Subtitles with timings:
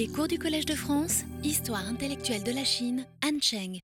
[0.00, 3.80] Les cours du Collège de France, Histoire intellectuelle de la Chine, Han Cheng.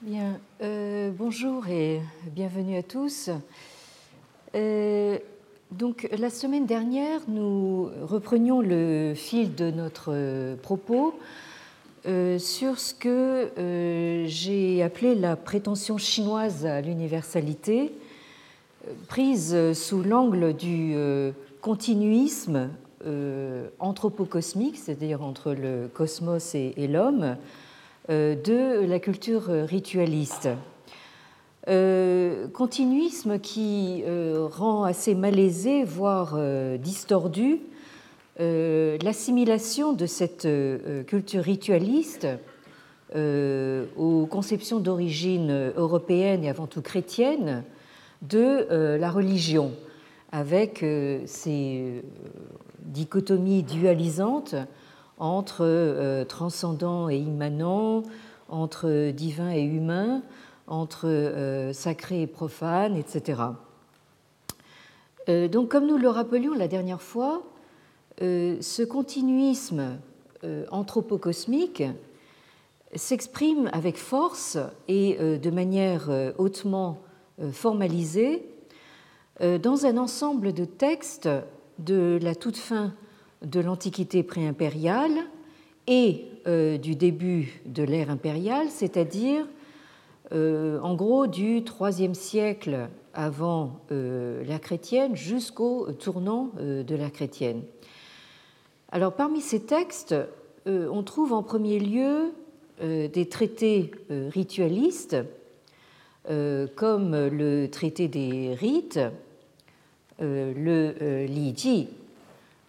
[0.00, 2.00] Bien, euh, bonjour et
[2.34, 3.28] bienvenue à tous.
[4.54, 5.18] Euh,
[5.72, 11.20] donc, la semaine dernière, nous reprenions le fil de notre propos
[12.06, 13.50] euh, sur ce que
[14.26, 17.92] j'ai appelé la prétention chinoise à l'universalité,
[19.06, 20.94] prise sous l'angle du
[21.60, 22.70] continuisme
[23.78, 27.36] anthropocosmique, c'est-à-dire entre le cosmos et, l'homme,
[28.10, 30.48] euh, de la culture ritualiste.
[31.68, 34.02] Euh, continuisme qui
[34.50, 36.38] rend assez malaisé, voire
[36.78, 37.60] distordu,
[38.38, 40.48] l'assimilation de cette
[41.06, 42.26] culture ritualiste
[43.14, 47.64] aux conceptions d'origine européenne et avant tout chrétienne
[48.22, 49.72] de la religion,
[50.32, 50.84] avec
[51.26, 52.02] ces
[52.84, 54.54] dichotomie dualisante
[55.20, 58.02] entre euh, transcendant et immanent,
[58.48, 60.22] entre divin et humain,
[60.66, 63.42] entre euh, sacré et profane, etc.
[65.28, 67.42] Euh, donc, comme nous le rappelions la dernière fois,
[68.20, 69.96] ce continuisme
[70.70, 71.82] anthropocosmique
[72.94, 76.98] s'exprime avec force et de manière hautement
[77.50, 78.46] formalisée
[79.40, 81.30] dans un ensemble de textes
[81.84, 82.94] de la toute fin
[83.42, 85.12] de l'Antiquité préimpériale
[85.86, 89.46] et euh, du début de l'ère impériale, c'est-à-dire
[90.32, 97.62] euh, en gros du IIIe siècle avant euh, la chrétienne jusqu'au tournant de la chrétienne.
[98.92, 100.14] Alors parmi ces textes,
[100.66, 102.32] on trouve en premier lieu
[102.80, 105.16] des traités ritualistes
[106.26, 109.00] comme le traité des rites,
[110.20, 111.88] le euh, Li Ji,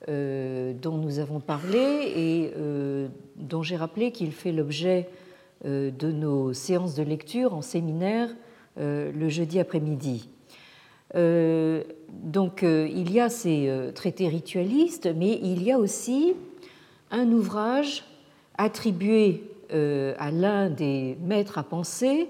[0.10, 2.54] euh, dont nous avons parlé et
[3.36, 5.10] dont j'ai rappelé qu'il fait l'objet
[5.64, 8.30] de nos séances de lecture en séminaire
[8.78, 10.30] le jeudi après-midi.
[11.14, 16.34] donc il y a ces traités ritualistes, mais il y a aussi
[17.12, 18.04] un ouvrage
[18.58, 22.28] attribué à l'un des maîtres à penser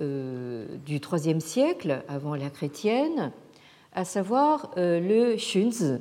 [0.00, 3.32] du IIIe siècle avant la chrétienne,
[3.96, 5.94] à savoir euh, le Shunzi,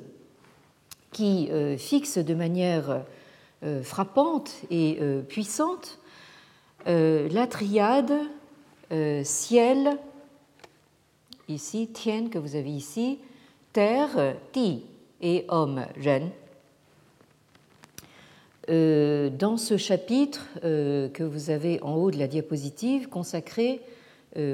[1.14, 3.04] qui euh, fixe de manière
[3.64, 5.98] euh, frappante et puissante
[6.86, 8.14] la triade
[9.24, 9.98] ciel,
[11.48, 13.18] ici, Tien que vous avez ici,
[13.74, 14.84] terre, Ti
[15.20, 16.30] et homme, Ren.
[18.68, 23.82] Dans ce chapitre que vous avez en haut de la diapositive consacré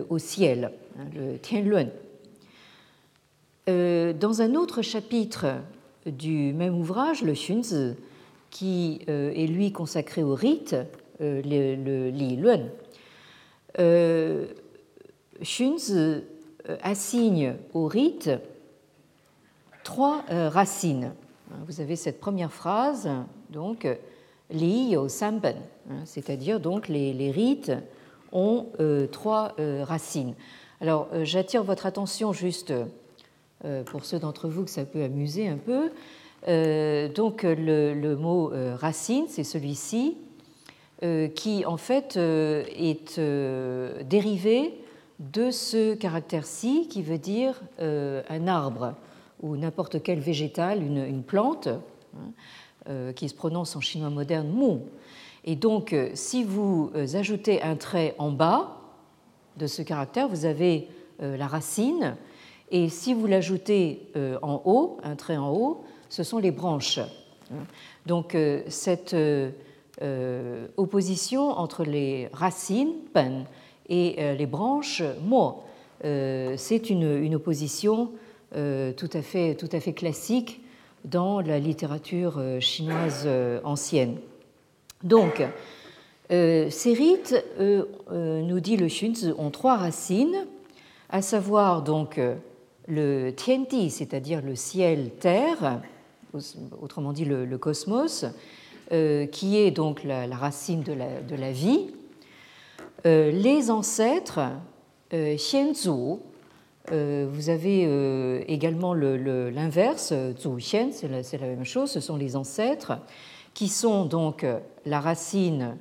[0.10, 1.90] au ciel, hein, le Tianlun,
[3.68, 5.48] dans un autre chapitre
[6.06, 7.96] du même ouvrage, le Xunzi,
[8.50, 10.76] qui euh, est lui consacré au rite,
[11.22, 12.70] euh, le, Li Lun,
[15.42, 16.24] Xunzi
[16.82, 18.30] assigne au rite
[19.84, 21.14] trois racines.
[21.68, 23.10] Vous avez cette première phrase,
[23.50, 23.88] donc
[24.52, 25.56] Li Yo Samben,
[25.90, 27.72] hein, c'est-à-dire donc les, rites
[28.32, 28.68] ont
[29.12, 30.36] trois racines.
[30.82, 32.86] Alors j'attire votre attention juste euh,
[33.86, 35.92] pour ceux d'entre vous que ça peut amuser un peu.
[36.48, 40.18] Euh, donc le, mot euh, racine, c'est celui-ci,
[41.34, 43.20] qui en fait est
[44.06, 44.72] dérivé
[45.18, 48.94] de ce caractère-ci qui veut dire un arbre
[49.42, 51.70] ou n'importe quel végétal, une, plante,
[52.88, 54.78] hein, qui se prononce en chinois moderne mu.
[55.44, 58.78] Et donc, si vous ajoutez un trait en bas
[59.58, 60.88] de ce caractère, vous avez
[61.20, 62.16] la racine
[62.72, 67.00] et si vous l'ajoutez euh, en haut, un trait en haut, ce sont les branches.
[68.06, 73.46] Donc euh, cette euh, opposition entre les racines, pen,
[73.90, 75.64] et les branches, mo,
[76.02, 78.12] c'est une, opposition
[78.54, 80.62] tout à, fait, tout à fait classique
[81.04, 83.28] dans la littérature chinoise
[83.66, 84.16] ancienne.
[85.04, 85.44] Donc,
[86.30, 90.46] ces rites, nous dit le Xunzi, ont trois racines,
[91.10, 92.18] à savoir donc
[92.88, 95.82] le tianti, c'est-à-dire le ciel-terre,
[96.82, 98.26] autrement dit le, cosmos,
[98.92, 100.94] euh, qui est donc la, racine de
[101.36, 101.92] la, vie.
[103.06, 104.40] Euh, les ancêtres,
[105.14, 106.20] euh, xianzu,
[106.90, 112.98] vous avez également l'inverse, zu xian, c'est la, même chose, ce sont les ancêtres,
[113.54, 114.46] qui sont donc
[114.86, 115.78] la racine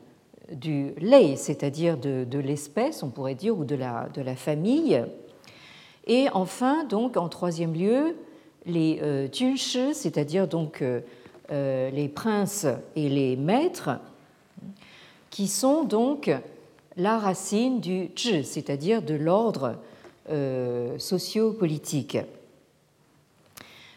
[0.52, 5.02] du lei, c'est-à-dire de, l'espèce, on pourrait dire, ou de la famille,
[6.06, 8.16] et enfin, donc, en troisième lieu,
[8.66, 9.28] les euh,
[9.92, 12.66] c'est-à-dire donc euh, les princes
[12.96, 13.90] et les maîtres,
[15.30, 16.30] qui sont donc
[16.96, 19.76] la racine du zhi, c'est-à-dire de l'ordre
[20.98, 22.18] sociopolitique.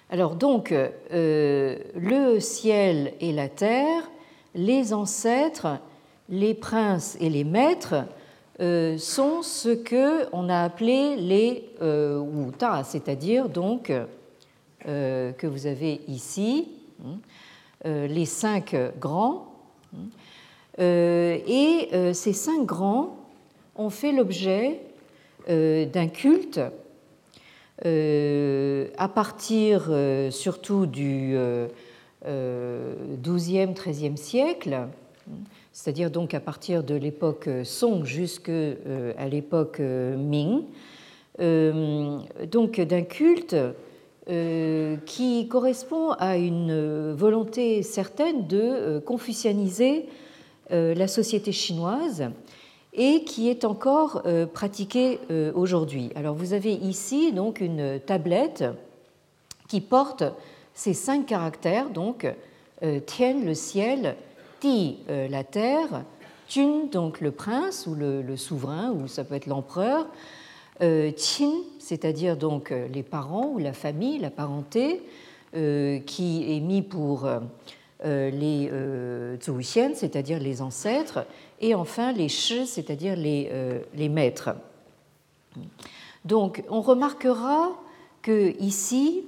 [0.09, 0.73] Alors donc,
[1.11, 4.09] le ciel et la terre,
[4.55, 5.79] les ancêtres,
[6.29, 8.03] les princes et les maîtres euh,
[8.59, 13.91] sont ce que on a appelé les euh, wuta, c'est-à-dire donc
[14.87, 16.67] euh, que vous avez ici
[17.03, 17.17] hein,
[17.85, 19.51] les cinq grands.
[19.95, 20.07] Hein.
[20.79, 23.17] et ces cinq grands
[23.75, 24.79] ont fait l'objet
[25.47, 26.59] d'un culte
[27.83, 29.91] à partir
[30.31, 31.35] surtout du
[32.25, 34.87] XIIe, XIIIe siècle
[35.73, 40.61] c'est-à-dire donc à partir de l'époque Song jusqu'à euh, l'époque euh, Ming,
[41.39, 43.55] euh, donc d'un culte
[45.05, 50.05] qui correspond à une volonté certaine de confucianiser
[50.69, 52.29] la société chinoise
[52.93, 54.23] et qui est encore
[54.53, 55.19] pratiquée
[55.55, 56.09] aujourd'hui.
[56.15, 58.63] Alors vous avez ici donc une tablette
[59.67, 60.23] qui porte
[60.73, 62.25] ces cinq caractères, donc
[63.05, 64.15] tiennent le ciel,
[64.65, 66.03] euh, la terre,
[66.47, 70.07] Jun, donc le prince ou le, souverain, ou ça peut être l'empereur,
[70.81, 75.01] euh, Qin, c'est-à-dire donc euh, les parents ou la famille, la parenté,
[76.07, 77.29] qui est mis pour
[78.03, 78.71] les
[79.39, 81.27] Zuxian, c'est-à-dire les ancêtres,
[81.61, 84.55] et enfin les Shi, c'est-à-dire les, maîtres.
[86.25, 87.69] Donc on remarquera
[88.23, 89.25] que ici,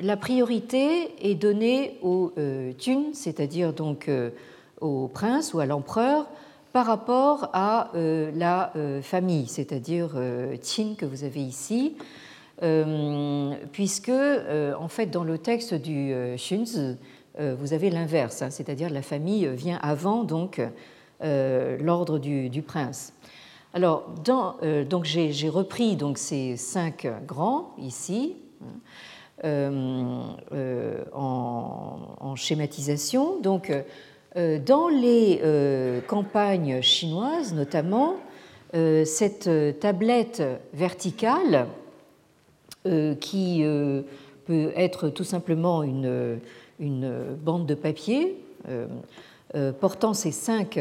[0.00, 2.72] la priorité est donnée au euh,
[3.12, 4.30] c'est-à-dire donc euh,
[4.80, 6.26] au prince ou à l'empereur,
[6.72, 10.10] par rapport à la famille, c'est-à-dire
[10.62, 11.96] Qin que vous avez ici,
[13.72, 14.12] puisque
[14.78, 16.96] en fait dans le texte du Xunzi,
[17.40, 20.62] vous avez l'inverse, hein, c'est-à-dire la famille vient avant donc
[21.20, 23.12] l'ordre du, prince.
[23.72, 24.08] Alors,
[25.04, 28.66] j'ai repris donc ces cinq grands ici, euh,
[29.44, 33.40] euh, en, schématisation.
[33.40, 33.72] Donc,
[34.36, 35.40] euh, dans les
[36.06, 38.16] campagnes chinoises, notamment,
[38.72, 39.50] cette
[39.80, 40.42] tablette
[40.72, 41.66] verticale,
[43.20, 43.64] qui
[44.46, 46.40] peut être tout simplement une,
[47.42, 48.38] bande de papier
[49.80, 50.78] portant ces cinq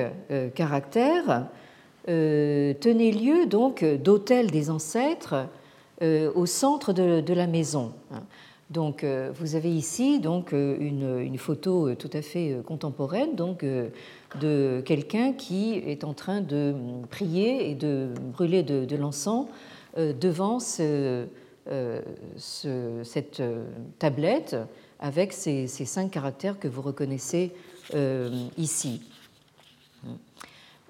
[0.53, 1.47] caractères,
[2.06, 5.47] tenait lieu donc d'hôtel des ancêtres
[6.01, 7.91] euh, au centre de, la maison.
[8.69, 13.66] Donc, euh, vous avez ici donc euh, une, photo tout à fait contemporaine donc
[14.39, 16.75] de quelqu'un qui est en train de
[17.10, 19.48] prier et de brûler de, l'encens
[19.98, 21.31] devant cette
[23.98, 24.57] tablette
[25.00, 27.51] avec ces, cinq caractères que vous reconnaissez
[28.57, 29.01] ici.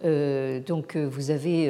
[0.03, 1.69] donc, vous avez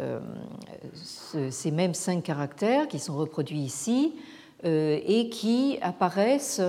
[0.00, 4.31] euh, ces mêmes cinq caractères qui sont reproduits ici euh,
[4.64, 6.62] et qui apparaissent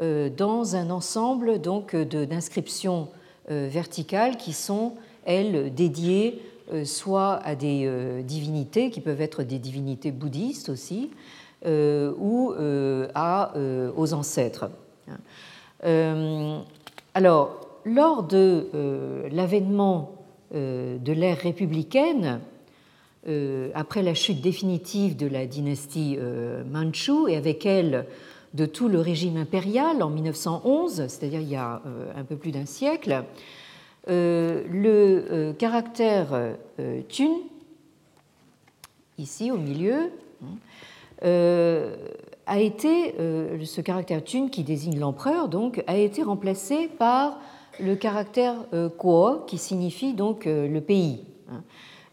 [0.00, 3.08] euh, dans un ensemble donc d'inscriptions
[3.48, 4.92] verticales qui sont
[5.24, 6.40] elles dédiées
[6.84, 11.10] soit à des divinités qui peuvent être des divinités bouddhistes aussi
[11.66, 12.52] ou
[13.14, 13.52] à,
[13.96, 14.70] aux ancêtres.
[17.14, 18.68] alors, lors de
[19.32, 20.12] l'avènement
[20.52, 22.51] de l'ère républicaine, euh,
[23.74, 28.06] après la chute définitive de la dynastie euh, Manchu et avec elle
[28.54, 32.50] de tout le régime impérial en 1911, c'est-à-dire il y a euh, un peu plus
[32.50, 33.24] d'un siècle,
[34.08, 36.56] le caractère
[37.08, 37.36] Tun,
[39.16, 40.10] ici au milieu,
[41.22, 43.14] a été,
[43.64, 47.38] ce caractère Tun qui désigne l'empereur, donc, a été remplacé par
[47.78, 48.56] le caractère
[48.98, 51.20] Kuo qui signifie donc le pays.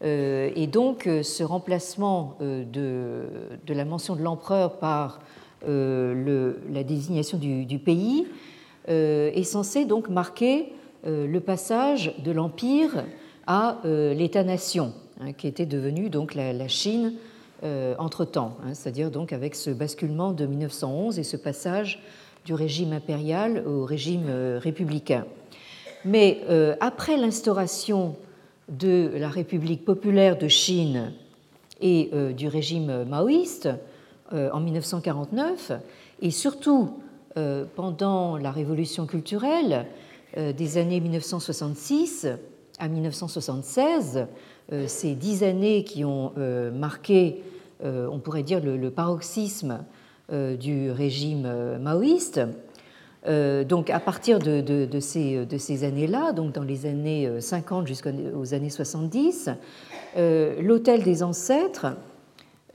[0.04, 5.20] Euh, et donc, euh, ce remplacement euh, de, la mention de l'empereur par
[5.68, 8.26] la désignation du, pays
[8.88, 10.72] est censé donc marquer
[11.04, 13.04] le passage de l'empire
[13.46, 17.12] à l'État-nation, hein, qui était devenu donc la, Chine
[17.62, 22.02] entre-temps, hein, c'est-à-dire donc avec ce basculement de 1911 et ce passage
[22.46, 25.26] du régime impérial au régime républicain.
[26.06, 26.40] Mais
[26.80, 28.16] après l'instauration
[28.70, 31.12] de la République populaire de Chine
[31.82, 33.70] et euh, du régime maoïste
[34.34, 35.72] euh, en 1949,
[36.22, 36.92] et surtout
[37.38, 39.86] euh, pendant la révolution culturelle
[40.38, 42.28] des années 1966
[42.78, 44.28] à 1976,
[44.86, 46.34] ces dix années qui ont
[46.72, 47.42] marqué,
[47.84, 49.80] on pourrait dire, le paroxysme
[50.32, 52.42] du régime maoïste,
[53.26, 59.50] donc à partir de, ces, années-là, donc dans les années 50 jusqu'aux années 70,
[60.16, 61.88] l'hôtel des ancêtres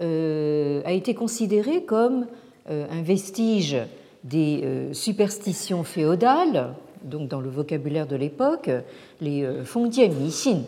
[0.01, 2.27] a été considéré comme
[2.69, 3.77] un vestige
[4.23, 8.71] des superstitions féodales, donc dans le vocabulaire de l'époque,
[9.23, 10.61] les Fengjian Mixin,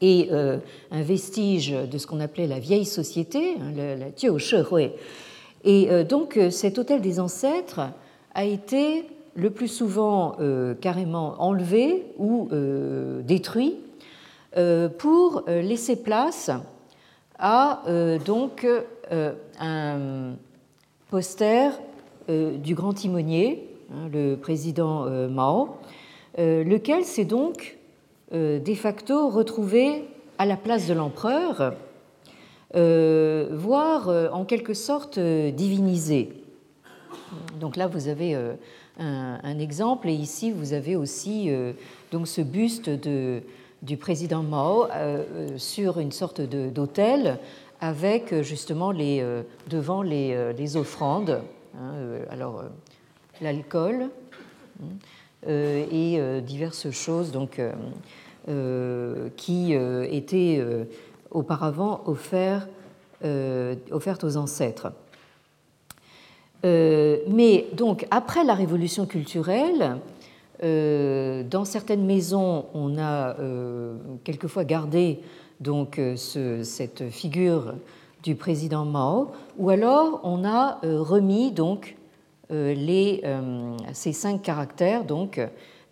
[0.00, 0.58] et euh,
[0.90, 4.06] un vestige de ce qu'on appelait la vieille société, hein, la, la
[5.64, 7.80] Et euh, donc euh, cet hôtel des ancêtres
[8.34, 10.36] a été le plus souvent
[10.80, 12.48] carrément enlevé ou
[13.22, 13.76] détruit
[14.98, 16.50] pour laisser place
[17.38, 17.82] à
[18.24, 18.66] donc
[19.60, 20.32] un
[21.10, 21.70] poster
[22.28, 25.76] du grand timonier, hein, le président Mao,
[26.36, 27.78] lequel s'est donc
[28.32, 30.04] euh, de facto retrouvé
[30.38, 31.74] à la place de l'empereur,
[32.76, 36.39] euh, voire euh, en quelque sorte divinisé.
[37.60, 38.36] Donc là, vous avez
[38.98, 41.50] un, exemple, et ici, vous avez aussi
[42.12, 44.86] donc ce buste du président Mao
[45.56, 47.38] sur une sorte d'autel
[47.80, 49.24] avec justement les,
[49.68, 51.40] devant les, offrandes.
[51.78, 51.92] Hein,
[52.30, 52.64] alors,
[53.40, 54.10] l'alcool
[54.82, 57.32] hein, et diverses choses.
[57.32, 57.60] Donc,
[58.48, 60.84] euh, qui euh, étaient euh,
[61.30, 62.64] auparavant offertes
[64.24, 64.92] aux ancêtres.
[66.62, 69.98] Mais donc, après la révolution culturelle,
[70.62, 73.34] dans certaines maisons, on a
[74.24, 75.20] quelquefois gardé
[75.60, 77.74] donc cette figure
[78.22, 81.96] du président Mao, ou alors on a remis donc
[82.50, 85.40] ces cinq caractères donc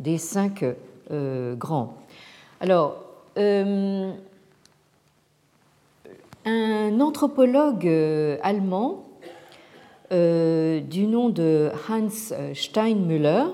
[0.00, 0.64] des cinq
[1.56, 1.94] grands.
[2.60, 2.96] Alors,
[3.38, 4.10] euh,
[6.44, 9.07] un anthropologue euh, allemand euh,
[10.10, 13.44] du nom de Hans Steinmüller,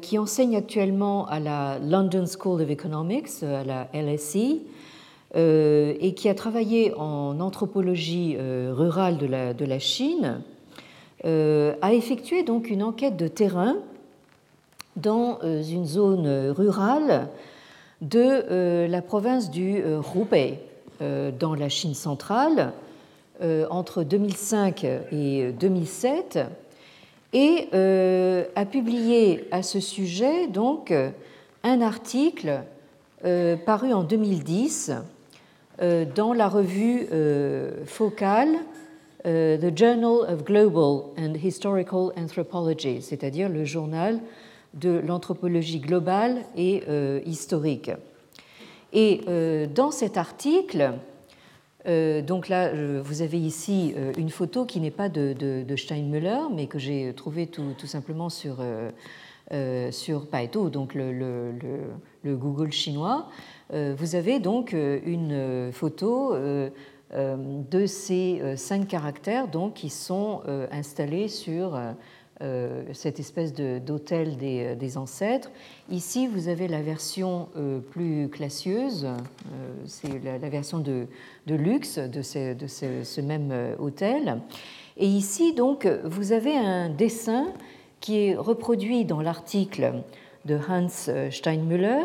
[0.00, 4.58] qui enseigne actuellement à la London School of Economics, à la LSE,
[5.34, 10.42] et qui a travaillé en anthropologie rurale de la, Chine,
[11.24, 13.76] a effectué donc une enquête de terrain
[14.96, 17.28] dans une zone rurale
[18.00, 20.58] de euh, la province du euh, Hubei
[21.02, 22.72] euh, dans la Chine centrale
[23.70, 26.40] entre 2005 et 2007
[27.32, 27.68] et
[28.54, 30.92] a publié à ce sujet donc
[31.62, 32.60] un article
[33.64, 34.92] paru en 2010
[36.14, 37.06] dans la revue
[37.86, 38.48] Focal
[39.24, 44.20] The Journal of Global and Historical Anthropology, c'est-à-dire le journal
[44.74, 47.90] de l'anthropologie globale et euh, historique.
[48.92, 50.92] Et euh, dans cet article,
[51.86, 56.78] euh, donc là, vous avez ici une photo qui n'est pas de, Steinmüller, mais que
[56.78, 58.58] j'ai trouvée tout, simplement sur,
[59.90, 61.52] sur Paeto, donc le,
[62.24, 63.28] Google chinois.
[63.72, 66.34] vous avez donc une photo
[67.12, 71.92] de ces cinq caractères donc, qui sont installés sur euh,
[72.94, 75.50] cette espèce d'hôtel des, des, ancêtres.
[75.90, 79.16] Ici, vous avez la version euh, plus classieuse, euh,
[79.84, 81.06] c'est la, version de,
[81.46, 84.40] luxe de, ce, même hôtel.
[84.96, 87.48] Et ici, donc, vous avez un dessin
[88.00, 90.02] qui est reproduit dans l'article
[90.46, 90.88] de Hans
[91.30, 92.04] Steinmüller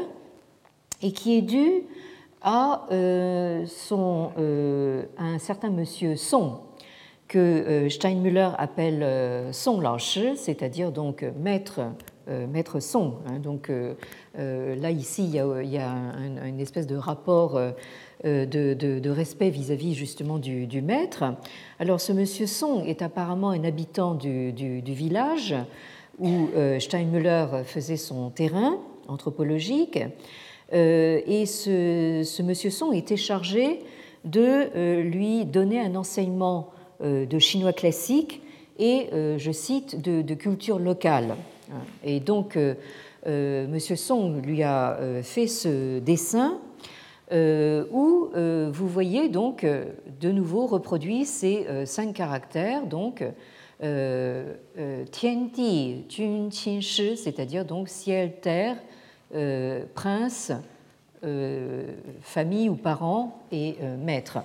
[1.02, 1.84] et qui est dû
[2.42, 3.66] à un
[5.40, 6.58] certain monsieur Song,
[7.28, 11.82] que euh, Steinmüller appelle euh, Song Lao c'est-à-dire donc euh, maître,
[12.28, 13.14] maître Song.
[13.28, 13.38] Hein.
[13.38, 13.72] donc
[14.36, 15.92] là, ici, il y a,
[16.44, 17.62] une espèce de rapport
[18.24, 21.24] de, respect vis-à-vis justement du, maître.
[21.78, 25.54] Alors, ce monsieur Song est apparemment un habitant du, village
[26.18, 26.48] où
[26.80, 30.00] Steinmüller faisait son terrain anthropologique.
[30.72, 33.82] et ce, monsieur Song était chargé
[34.24, 38.42] de lui donner un enseignement de chinois classique
[38.78, 41.36] et, euh, je cite, de, culture locale.
[42.04, 42.76] Et donc, euh,
[43.26, 43.80] M.
[43.80, 46.60] Song lui a fait ce dessin
[47.32, 48.30] où
[48.72, 53.24] vous voyez donc de nouveau reproduit ces cinq caractères, donc
[53.82, 58.78] Tian Di Jun Qin Shi, c'est-à-dire donc ciel, terre,
[59.96, 60.52] prince,
[62.22, 64.38] famille ou parents et maître.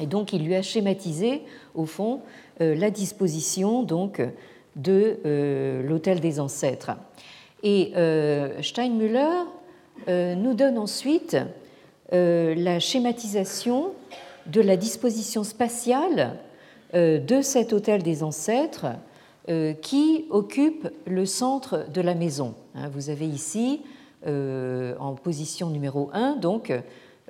[0.00, 1.42] Et donc, il lui a schématisé,
[1.74, 2.20] au fond,
[2.60, 4.22] euh, la disposition donc,
[4.76, 6.92] de euh, l'hôtel des ancêtres.
[7.62, 9.44] Et euh, Steinmüller
[10.08, 11.36] nous donne ensuite
[12.10, 13.92] la schématisation
[14.46, 16.38] de la disposition spatiale
[16.92, 18.86] de cet hôtel des ancêtres
[19.80, 22.54] qui occupe le centre de la maison.
[22.74, 22.88] Hein.
[22.92, 23.82] Vous avez ici,
[24.26, 26.72] en position numéro 1, donc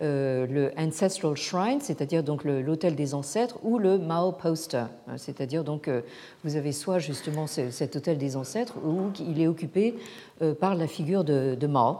[0.03, 5.89] le Ancestral Shrine, c'est-à-dire donc l'hôtel des ancêtres, ou le Mao Poster, hein, c'est-à-dire donc
[5.89, 6.03] euh,
[6.45, 9.95] vous avez soit justement cet hôtel des ancêtres ou il est occupé
[10.43, 11.99] euh, par la figure de, Mao.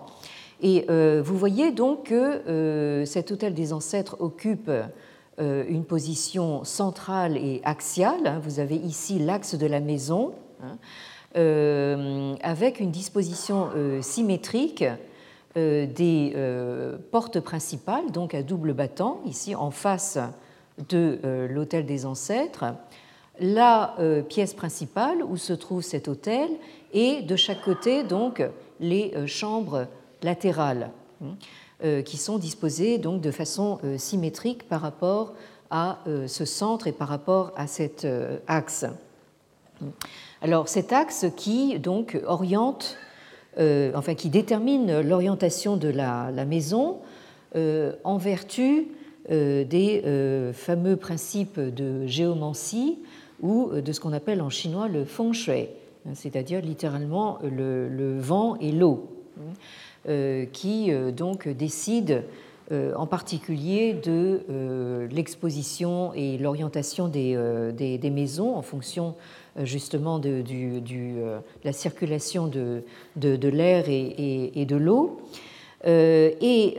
[0.61, 4.71] Et vous voyez donc que cet hôtel des ancêtres occupe
[5.39, 8.27] une position centrale et axiale.
[8.27, 8.41] Hein.
[8.41, 10.77] Vous avez ici l'axe de la maison, hein,
[12.43, 13.71] avec une disposition
[14.03, 14.97] symétrique euh,
[15.57, 20.19] des euh, portes principales, donc à double battant, ici en face
[20.89, 22.65] de euh, l'hôtel des ancêtres,
[23.41, 23.97] la
[24.29, 26.51] pièce principale où se trouve cet hôtel
[26.93, 28.43] et de chaque côté donc
[28.79, 29.87] les chambres
[30.23, 30.91] latérales
[31.25, 35.33] hein, qui sont disposées donc de façon symétrique par rapport
[35.71, 38.07] à ce centre et par rapport à cet
[38.47, 38.85] axe.
[40.43, 43.12] Alors cet axe qui donc oriente euh,
[43.59, 46.99] enfin qui détermine l'orientation de la, maison
[47.57, 48.89] euh, en vertu
[49.31, 50.03] euh, des
[50.53, 52.99] fameux principes de géomancie
[53.41, 55.69] ou de ce qu'on appelle en chinois le feng shui,
[56.07, 59.09] hein, c'est-à-dire littéralement le, vent et l'eau,
[60.09, 62.21] hein, qui donc décident
[62.71, 69.33] en particulier de l'exposition et l'orientation des, maisons en fonction euh,
[69.65, 72.83] justement de, euh, la circulation de,
[73.17, 75.21] de, l'air et, de l'eau.
[75.85, 76.77] Euh, et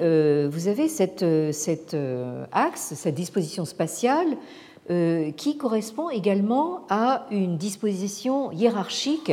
[0.47, 1.95] vous avez cette, cet
[2.51, 4.37] axe, cette disposition spatiale
[5.37, 9.31] qui correspond également à une disposition hiérarchique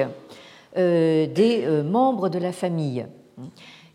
[0.76, 3.04] des membres de la famille.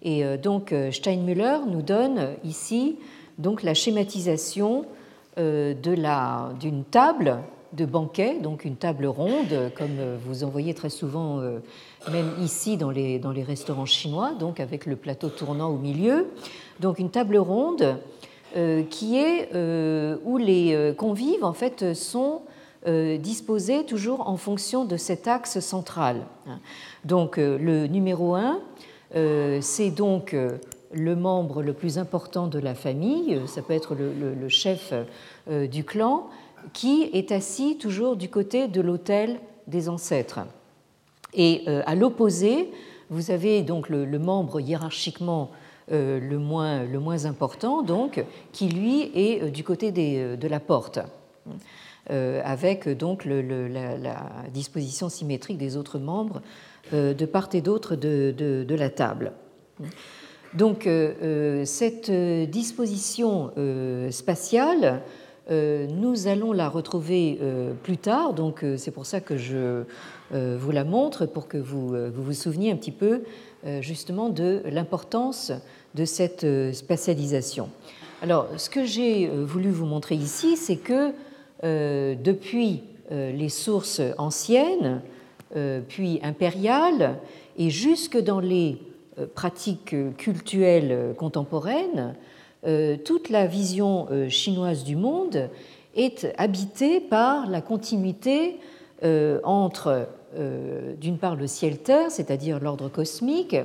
[0.01, 2.97] Et donc Steinmüller nous donne ici
[3.37, 4.85] donc la schématisation
[5.37, 7.39] d'une table
[7.75, 11.59] de banquet, donc une table ronde, comme vous en voyez très souvent, euh,
[12.11, 16.27] même ici dans les, dans les restaurants chinois, donc avec le plateau tournant au milieu.
[16.79, 17.97] Donc une table ronde
[18.55, 22.41] euh, qui est euh, où les convives en fait sont
[23.19, 26.21] disposés toujours en fonction de cet axe central.
[27.03, 28.59] Donc le numéro 1,
[29.59, 30.35] c'est donc
[30.93, 34.93] le membre le plus important de la famille, ça peut être le chef
[35.49, 36.29] du clan,
[36.73, 40.41] qui est assis toujours du côté de l'autel des ancêtres.
[41.35, 42.69] Et euh, à l'opposé,
[43.09, 45.51] vous avez donc le, membre hiérarchiquement
[45.91, 50.59] euh, le, moins, le moins important, donc, qui lui est euh, du côté de la
[50.59, 50.99] porte,
[52.09, 54.17] avec donc la,
[54.53, 56.41] disposition symétrique des autres membres
[56.91, 59.31] de part et d'autre de, la table.
[60.53, 60.87] Donc
[61.65, 63.51] cette disposition
[64.11, 65.01] spatiale
[65.49, 69.83] nous allons la retrouver euh, plus tard, donc euh, c'est pour ça que je
[70.31, 73.21] vous la montre, pour que vous vous, souveniez un petit peu
[73.81, 75.51] justement de l'importance
[75.93, 77.69] de cette spatialisation.
[78.23, 81.13] Alors, ce que j'ai voulu vous montrer ici, c'est que
[81.61, 82.81] depuis
[83.11, 85.03] les sources anciennes,
[85.87, 87.19] puis impériales,
[87.57, 88.79] et jusque dans les
[89.35, 92.34] pratiques cultuelles contemporaines, euh,
[93.03, 95.49] toute la vision euh, chinoise du monde
[95.95, 98.57] est habitée par la continuité
[99.03, 100.07] euh, entre,
[100.99, 103.55] d'une part, le ciel-terre, c'est-à-dire l'ordre cosmique,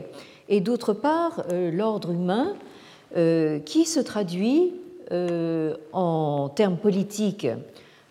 [0.48, 2.54] et d'autre part, l'ordre humain,
[3.64, 4.74] qui se traduit
[5.92, 7.48] en termes politiques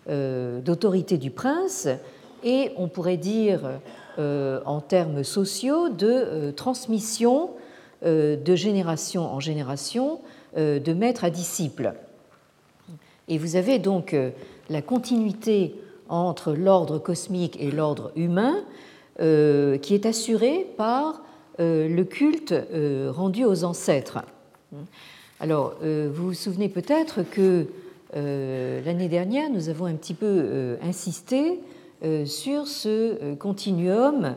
[0.06, 1.88] d'autorité du prince
[2.44, 3.80] et on pourrait dire
[4.18, 7.52] en termes sociaux de transmission
[8.02, 11.94] de génération en génération euh, de maître à disciple.
[13.30, 14.30] Et vous avez donc euh,
[14.68, 15.76] la continuité
[16.08, 18.56] entre l'ordre cosmique et l'ordre humain
[19.20, 21.22] euh, qui est assurée par
[21.62, 22.54] le culte
[23.10, 24.20] rendu aux ancêtres.
[25.40, 27.66] Alors, vous vous souvenez peut-être que
[28.14, 31.60] l'année dernière, nous avons un petit peu insisté
[32.24, 34.36] sur ce continuum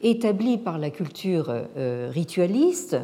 [0.00, 1.52] établi par la culture
[2.08, 2.96] ritualiste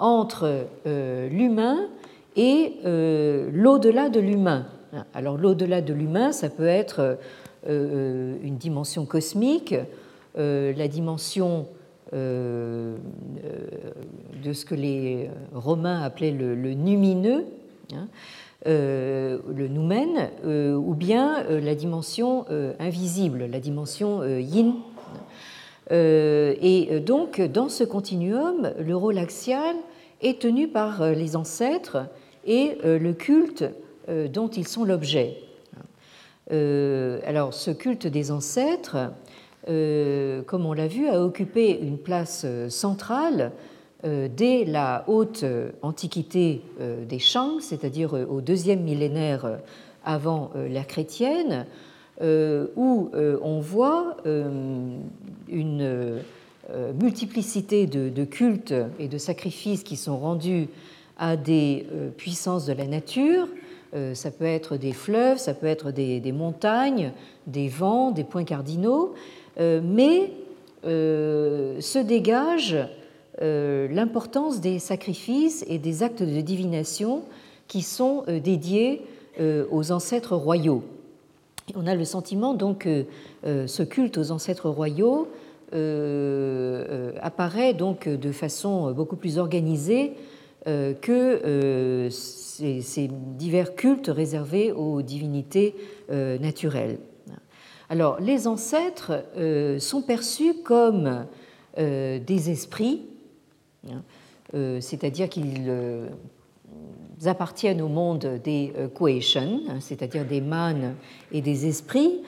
[0.00, 1.86] entre euh, l'humain
[2.34, 4.66] et euh, l'au-delà de l'humain.
[5.14, 7.18] Alors l'au-delà de l'humain, ça peut être
[7.68, 9.74] euh, une dimension cosmique,
[10.36, 11.66] la dimension
[12.12, 12.96] de
[14.52, 17.46] ce que les Romains appelaient le, numineux,
[17.92, 18.08] hein,
[18.64, 22.46] le noumen, ou bien la dimension
[22.78, 24.74] invisible, la dimension yin.
[25.90, 29.74] Et donc, dans ce continuum, le rôle axial
[30.22, 32.06] est tenu par euh, les ancêtres
[32.44, 33.64] et euh, le culte
[34.08, 35.36] euh, dont ils sont l'objet.
[36.52, 39.12] Alors ce culte des ancêtres
[39.66, 43.52] comme on l'a vu, a occupé une place centrale
[44.02, 45.44] dès la haute
[45.82, 46.62] antiquité
[47.08, 49.60] des Shang, c'est-à-dire au deuxième millénaire
[50.04, 51.66] avant l'ère chrétienne,
[52.20, 56.18] où on voit une
[56.98, 60.68] multiplicité de, cultes et de sacrifices qui sont rendus
[61.18, 63.48] à des puissances de la nature,
[63.94, 67.12] euh, ça peut être des fleuves, ça peut être des, montagnes,
[67.46, 69.14] des vents, des points cardinaux,
[69.58, 70.32] euh, mais
[70.84, 72.76] euh, se dégage
[73.42, 77.22] l'importance des sacrifices et des actes de divination
[77.68, 79.00] qui sont dédiés
[79.70, 80.84] aux ancêtres royaux.
[81.74, 83.06] On a le sentiment donc que
[83.44, 85.26] ce culte aux ancêtres royaux
[87.22, 90.14] apparaît donc de façon beaucoup plus organisée
[90.64, 95.74] que ces, divers cultes réservés aux divinités
[96.10, 96.98] euh, naturelles.
[97.88, 101.26] Alors, les ancêtres euh, sont perçus comme
[101.78, 103.02] euh, des esprits,
[103.88, 104.02] hein,
[104.80, 105.70] c'est-à-dire qu'ils
[107.24, 110.96] appartiennent au monde des Kueishen, hein, c'est-à-dire des mânes
[111.30, 112.20] et des esprits,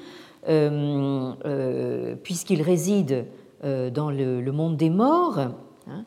[2.22, 3.24] puisqu'ils résident
[3.62, 5.38] dans le, monde des morts.
[5.88, 6.04] Hein.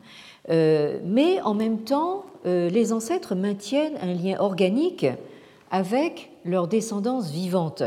[0.48, 5.06] mais en même temps, euh, les ancêtres maintiennent un lien organique
[5.70, 7.82] avec leur descendance vivante.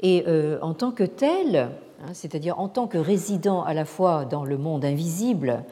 [0.00, 4.24] Et euh, en tant que tels, hein, c'est-à-dire en tant que résidents à la fois
[4.24, 5.62] dans le monde invisible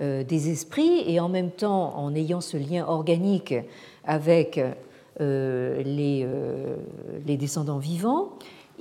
[0.00, 3.54] euh, des esprits et en même temps en ayant ce lien organique
[4.04, 4.60] avec
[5.20, 6.26] les,
[7.24, 8.30] descendants vivants,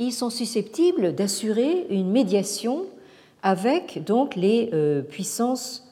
[0.06, 2.86] ils sont susceptibles d'assurer une médiation
[3.44, 4.72] avec donc les
[5.10, 5.88] puissances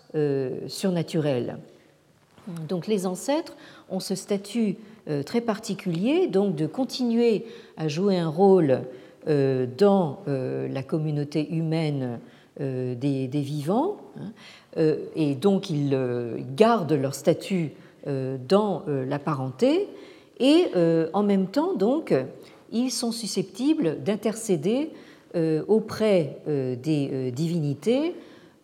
[0.67, 1.57] surnaturelles.
[2.67, 3.55] Donc les ancêtres
[3.89, 4.77] ont ce statut
[5.09, 7.45] euh, très particulier, donc de continuer
[7.77, 8.81] à jouer un rôle
[9.27, 12.19] euh, dans euh, la communauté humaine
[12.59, 14.33] des, vivants, hein,
[15.15, 15.97] et donc ils
[16.57, 17.71] gardent leur statut
[18.05, 19.87] dans la parenté,
[20.41, 20.65] et
[21.13, 22.13] en même temps, donc,
[22.71, 24.91] ils sont susceptibles d'intercéder
[25.67, 28.15] auprès des divinités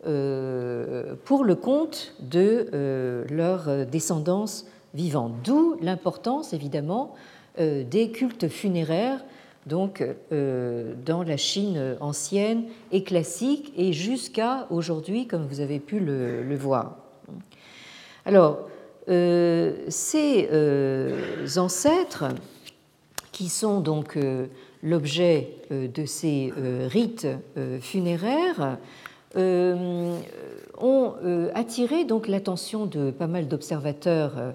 [0.07, 5.33] euh, pour le compte de euh, leur descendance vivante.
[5.43, 7.15] D'où l'importance, évidemment,
[7.59, 9.25] euh, des cultes funéraires
[9.65, 16.55] donc, dans la Chine ancienne et classique et jusqu'à aujourd'hui, comme vous avez pu le,
[16.55, 16.97] voir.
[18.27, 18.59] Alors,
[19.07, 20.47] ces
[21.57, 22.25] ancêtres,
[23.35, 24.17] qui sont donc
[24.81, 26.53] l'objet de ces
[26.89, 27.27] rites
[27.81, 28.77] funéraires,
[29.37, 30.17] euh,
[30.77, 34.53] ont euh, attiré donc l'attention de pas mal d'observateurs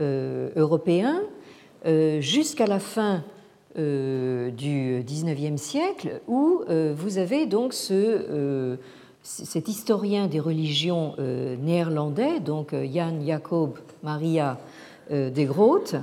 [0.00, 1.22] euh, européens
[2.18, 3.22] jusqu'à la fin
[3.76, 6.62] du XIXe siècle, où
[6.96, 8.76] vous avez donc ce,
[9.22, 11.14] cet historien des religions
[11.62, 14.58] néerlandais, donc Jan Jacob Maria
[15.12, 15.94] de Groot,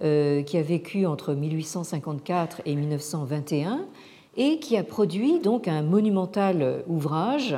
[0.00, 3.86] qui a vécu entre 1854 et 1921
[4.36, 7.56] et qui a produit donc un monumental ouvrage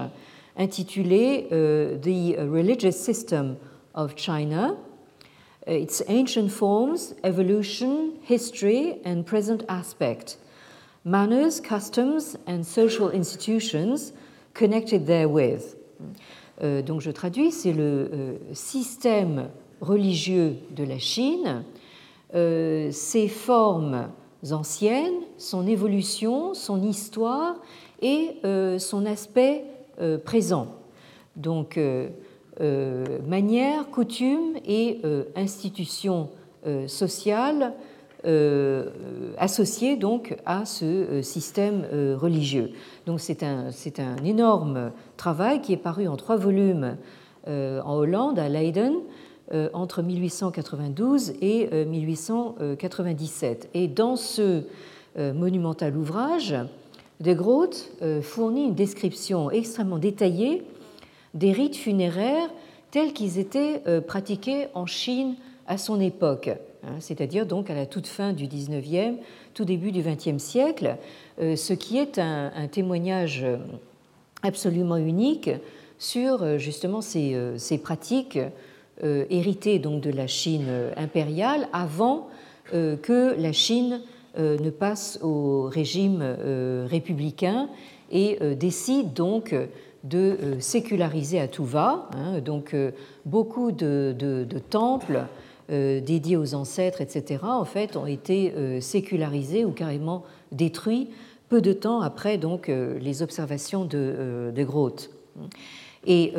[0.57, 3.57] intitulé euh, The Religious System
[3.95, 4.77] of China,
[5.67, 10.39] Its Ancient Forms, Evolution, History and Present Aspect,
[11.05, 14.13] Manners, Customs and Social Institutions
[14.55, 15.77] Connected Therewith.
[16.63, 19.49] Euh, donc je traduis, c'est le euh, système
[19.81, 21.65] religieux de la Chine,
[22.37, 24.09] ses formes
[24.53, 27.57] anciennes, son évolution, son histoire
[28.03, 29.65] et euh, son aspect
[30.01, 30.69] euh, présent.
[31.37, 32.09] Donc, euh,
[33.27, 35.03] manière, coutume et
[35.35, 36.31] institutions
[36.87, 37.75] sociales
[39.37, 41.85] associées donc à ce système
[42.19, 42.71] religieux.
[43.05, 43.67] Donc, c'est un,
[43.99, 46.97] un, énorme travail qui est paru en trois volumes
[47.47, 49.01] en Hollande, à Leiden, euh,
[49.73, 53.65] entre 1892 et 1897.
[53.65, 54.63] Euh, et dans ce
[55.19, 56.55] euh, monumental ouvrage,
[57.21, 57.91] De Groot
[58.23, 60.63] fournit une description extrêmement détaillée
[61.35, 62.51] des rites funéraires
[62.91, 66.51] tels qu'ils étaient pratiqués en Chine à son époque,
[66.85, 69.17] hein, c'est-à-dire donc à la toute fin du 19e,
[69.55, 70.97] tout début du 20e siècle,
[71.39, 73.47] ce qui est un, témoignage
[74.43, 75.51] absolument unique
[75.99, 78.49] sur justement ces pratiques euh,
[79.03, 82.29] hérité donc de la Chine euh, impériale avant
[82.75, 84.01] euh, que la Chine
[84.39, 86.23] ne passe au régime
[86.91, 87.71] républicain
[88.11, 89.55] et décide donc
[90.05, 92.11] de séculariser à tout va.
[92.15, 92.41] Hein.
[92.41, 92.77] donc
[93.25, 95.25] beaucoup de, temples
[95.71, 101.09] dédiés aux ancêtres, etc., en fait, ont été sécularisés ou carrément détruits
[101.49, 105.09] peu de temps après donc, les observations de, de Groth.
[106.07, 106.33] Et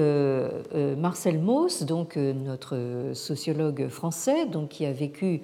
[0.97, 5.41] Marcel Mauss, donc, notre sociologue français, donc, qui a vécu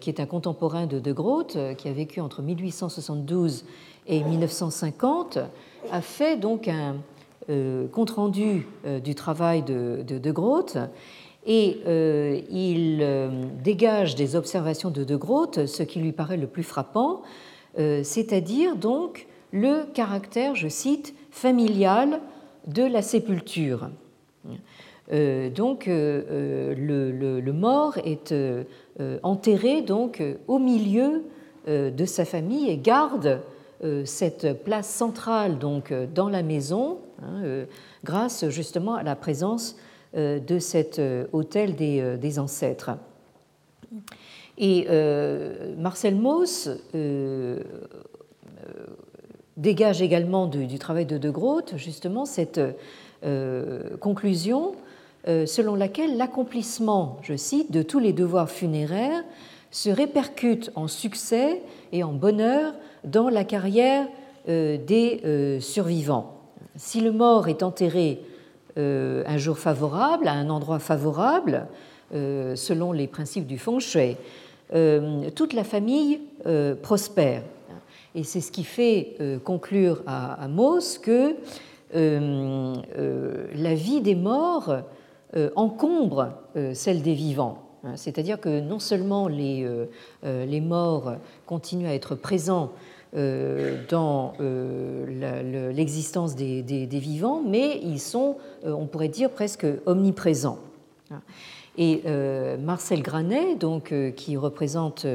[0.00, 3.64] qui est un contemporain de De Groot, qui a vécu entre 1872
[4.06, 5.38] et 1950,
[5.90, 6.96] a fait donc un
[7.92, 8.66] compte-rendu
[9.04, 10.78] du travail de De, de Groot.
[11.46, 13.28] Et euh, il euh,
[13.64, 17.22] dégage des observations de De Groot ce qui lui paraît le plus frappant,
[17.78, 22.20] euh, c'est-à-dire donc le caractère, je cite, familial
[22.66, 23.90] de la sépulture.
[25.10, 28.34] donc le, mort est
[29.22, 31.24] enterré donc au milieu
[31.66, 33.40] de sa famille et garde
[34.04, 37.64] cette place centrale donc dans la maison hein,
[38.04, 39.76] grâce justement à la présence
[40.14, 41.00] euh, de cet
[41.32, 42.90] hôtel euh, des, euh, ancêtres.
[44.58, 44.86] Et
[45.78, 46.68] Marcel Mauss
[49.62, 52.60] dégage également du, travail de De Groot justement cette
[54.00, 54.74] conclusion
[55.24, 59.22] selon laquelle l'accomplissement, je cite, de tous les devoirs funéraires
[59.70, 64.08] se répercute en succès et en bonheur dans la carrière
[64.46, 66.42] des survivants.
[66.76, 68.20] Si le mort est enterré
[68.78, 71.66] euh, un jour favorable, à un endroit favorable,
[72.14, 74.16] euh, selon les principes du feng shui,
[74.74, 76.20] euh, toute la famille
[76.80, 77.42] prospère.
[78.14, 80.48] Et c'est ce qui fait conclure à, à
[81.02, 81.34] que
[81.94, 84.76] la vie des morts
[85.56, 86.32] encombre
[86.74, 87.58] celle des vivants.
[87.96, 89.66] C'est-à-dire que non seulement les,
[90.22, 91.14] les morts
[91.46, 92.70] continuent à être présents
[93.14, 100.58] euh, dans euh, l'existence des, vivants, mais ils sont, euh, on pourrait dire, presque omniprésents.
[101.76, 102.02] Et
[102.58, 105.06] Marcel Granet, donc, qui représente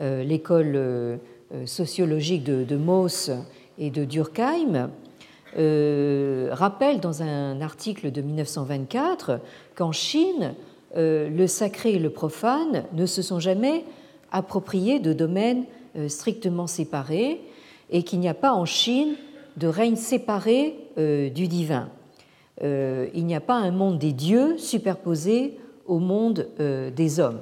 [0.00, 1.20] l'école
[1.64, 3.30] sociologique de, de Mauss
[3.78, 4.90] et de Durkheim,
[5.54, 9.40] rappelle dans un article de 1924
[9.74, 10.54] qu'en Chine,
[10.94, 13.84] le sacré et le profane ne se sont jamais
[14.30, 15.64] appropriés de domaines
[15.96, 17.40] euh, strictement séparés
[17.90, 19.14] et qu'il n'y a pas en Chine
[19.56, 21.88] de règne séparé euh, du divin.
[22.62, 27.40] Euh, il n'y a pas un monde des dieux superposé au monde des hommes.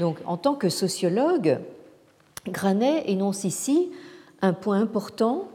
[0.00, 1.60] Donc, en tant que sociologue,
[2.46, 3.90] Granet énonce ici
[4.42, 5.48] un point important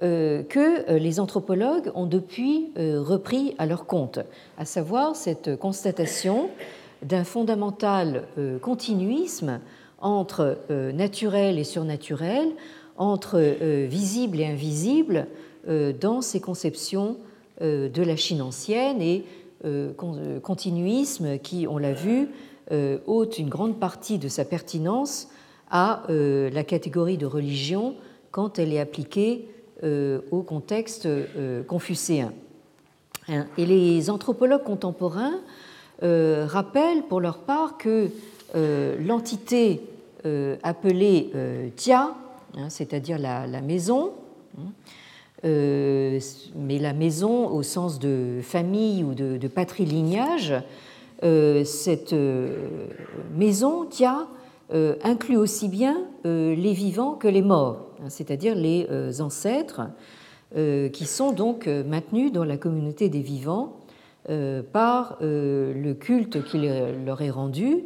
[0.00, 4.18] que les anthropologues ont depuis repris à leur compte,
[4.58, 6.50] à savoir cette constatation
[7.02, 8.24] d'un fondamental
[8.60, 9.60] continuisme
[10.04, 12.48] entre euh, naturel et surnaturel,
[12.96, 15.26] entre euh, visible et invisible
[15.66, 17.16] euh, dans ces conceptions
[17.60, 19.24] de la Chine ancienne et
[20.42, 22.28] continuisme qui, on l'a vu,
[23.06, 25.28] ôte une grande partie de sa pertinence
[25.74, 27.96] à la catégorie de religion
[28.30, 29.48] quand elle est appliquée
[29.82, 31.08] au contexte
[31.66, 32.32] confucéen.
[33.28, 35.40] Hein, et les anthropologues contemporains
[36.00, 38.08] rappellent pour leur part que
[38.54, 39.82] l'entité
[40.26, 42.14] euh, appelée euh, Tia,
[42.56, 44.12] hein, c'est-à-dire la, maison,
[44.56, 44.70] hein,
[45.44, 46.18] euh,
[46.56, 50.54] mais la maison au sens de famille ou de, de patrilignage,
[51.22, 52.14] cette
[53.34, 54.26] maison, Tia,
[54.70, 58.86] inclut aussi bien les vivants que les morts, hein, c'est-à-dire les
[59.20, 59.82] ancêtres,
[60.54, 63.76] qui sont donc maintenus dans la communauté des vivants
[64.72, 66.58] par le culte qui
[67.04, 67.84] leur est rendu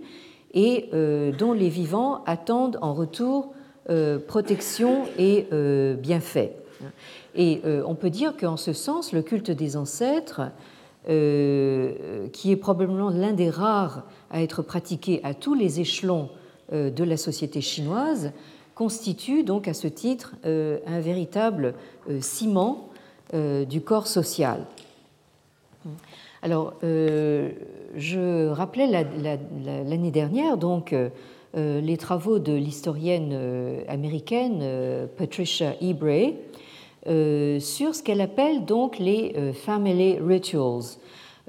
[0.55, 3.53] et euh, dont les vivants attendent en retour
[3.91, 6.57] euh, protection et euh, bienfait.
[7.35, 10.43] Et on peut dire qu'en ce sens, le culte des ancêtres,
[11.07, 16.31] qui est probablement l'un des rares à être pratiqué à tous les échelons
[16.73, 18.33] de la société chinoise,
[18.75, 21.75] constitue donc à ce titre un véritable
[22.21, 22.89] ciment
[23.33, 24.67] du corps social.
[26.43, 26.75] Alors,
[27.97, 31.09] je rappelais l'année dernière donc euh,
[31.57, 34.63] euh, les travaux de l'historienne euh, américaine
[35.17, 36.35] Patricia Ebrey
[37.07, 40.99] sur ce qu'elle appelle donc les family rituals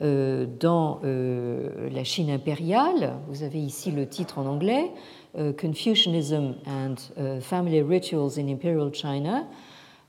[0.01, 3.15] dans la Chine impériale.
[3.27, 4.91] Vous avez ici le titre en anglais
[5.59, 6.95] Confucianism and
[7.41, 9.45] Family Rituals in Imperial China,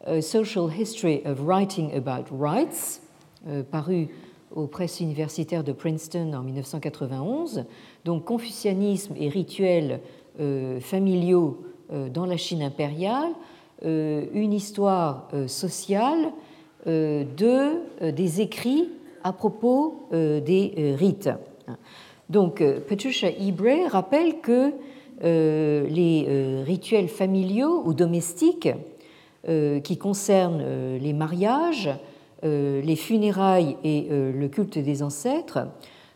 [0.07, 3.01] a Social History of Writing About Rights,
[3.71, 4.09] paru
[4.55, 7.65] aux presses universitaires de Princeton en 1991,
[8.05, 10.01] donc confucianisme et rituels
[10.41, 13.31] euh, familiaux euh, dans la Chine impériale,
[13.85, 16.33] euh, une histoire sociale
[16.87, 18.89] de, des écrits
[19.25, 21.31] à propos des rites.
[22.29, 24.73] Donc Patricia Ebrey rappelle que
[25.23, 28.69] les rituels familiaux ou domestiques
[29.47, 31.91] qui concernent les mariages,
[32.43, 35.67] les funérailles et le culte des ancêtres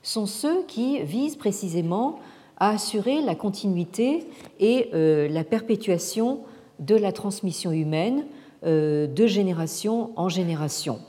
[0.03, 2.19] sont ceux qui visent précisément
[2.57, 4.27] à assurer la continuité
[4.61, 6.41] et la perpétuation
[6.79, 8.25] de la transmission humaine
[8.63, 11.01] de génération en génération.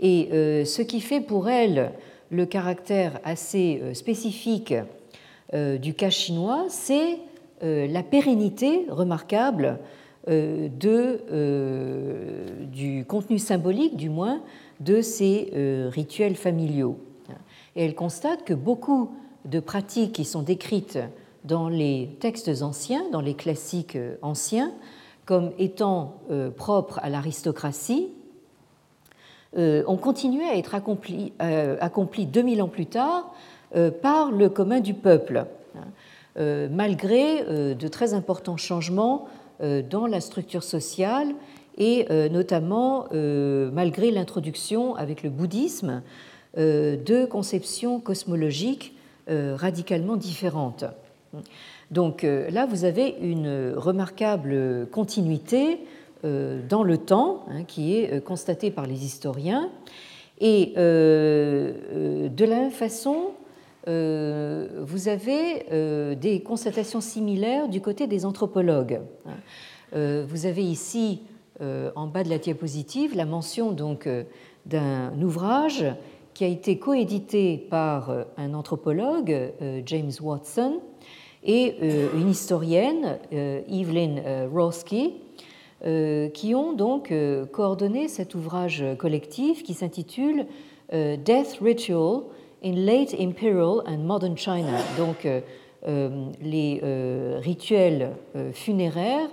[0.00, 0.28] Et
[0.64, 1.92] ce qui fait pour elle
[2.30, 4.74] le caractère assez spécifique
[5.54, 7.18] du cas chinois, c'est
[7.62, 9.78] euh, la pérennité remarquable
[10.28, 14.42] euh, euh, du contenu symbolique, du moins,
[14.80, 15.50] de ces
[15.90, 16.98] rituels familiaux.
[17.76, 19.10] Et elle constate que beaucoup
[19.46, 20.98] de pratiques qui sont décrites
[21.44, 24.72] dans les textes anciens, dans les classiques anciens,
[25.24, 26.20] comme étant
[26.56, 28.08] propres à l'aristocratie,
[29.56, 33.34] ont continué à être accomplies, accomplies 2000 ans plus tard
[34.02, 35.46] par le commun du peuple.
[36.38, 39.26] Euh, malgré euh, de très importants changements
[39.62, 41.34] euh, dans la structure sociale
[41.78, 46.00] et notamment malgré l'introduction avec le bouddhisme
[46.56, 48.94] de conceptions cosmologiques
[49.28, 50.86] radicalement différentes.
[51.90, 55.80] Donc là, vous avez une remarquable continuité
[56.22, 59.70] dans le temps hein, qui est constatée par les historiens.
[60.40, 63.32] Et de la même façon,
[63.88, 69.00] euh, vous avez euh, des constatations similaires du côté des anthropologues.
[69.94, 71.22] Euh, vous avez ici,
[71.94, 74.06] en bas de la diapositive, la mention donc
[74.66, 75.86] d'un ouvrage
[76.34, 79.54] qui a été coédité par un anthropologue,
[79.86, 80.80] James Watson,
[81.42, 81.76] et
[82.14, 85.14] une historienne, Evelyn Roski,
[85.82, 87.12] qui ont donc
[87.52, 90.46] coordonné cet ouvrage collectif qui s'intitule
[90.90, 92.22] Death Ritual
[92.66, 95.40] in Late Imperial and Modern China, donc euh,
[95.86, 98.10] euh, les euh, rituels
[98.52, 99.28] funéraires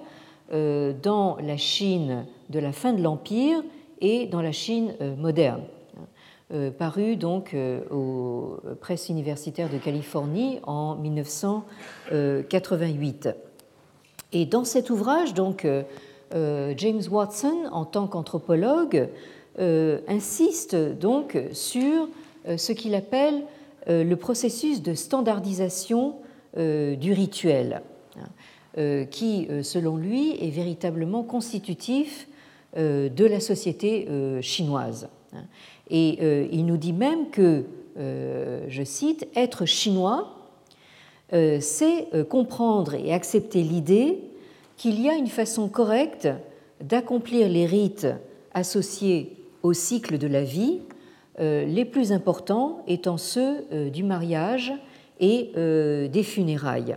[0.51, 3.63] dans la Chine de la fin de l'Empire
[4.01, 5.63] et dans la Chine moderne,
[6.77, 7.55] paru donc
[7.89, 13.29] aux presses universitaires de Californie en 1988.
[14.33, 15.65] Et dans cet ouvrage, donc,
[16.33, 19.07] James Watson, en tant qu'anthropologue,
[19.59, 22.07] insiste donc sur
[22.47, 23.43] euh, ce qu'il appelle
[23.87, 26.15] euh, le processus de standardisation
[26.57, 27.81] euh, du rituel,
[28.17, 32.27] hein, qui, selon lui, est véritablement constitutif
[32.75, 34.07] de la société
[34.41, 35.09] chinoise.
[35.35, 35.43] Hein.
[35.91, 37.65] Et il nous dit même que,
[37.95, 40.39] je cite, être chinois,
[41.31, 44.17] c'est comprendre et accepter l'idée
[44.77, 46.27] qu'il y a une façon correcte
[46.81, 48.07] d'accomplir les rites
[48.53, 50.81] associés au cycle de la vie
[51.39, 54.71] euh, les plus importants étant ceux euh, du mariage
[55.19, 56.95] et euh, des funérailles.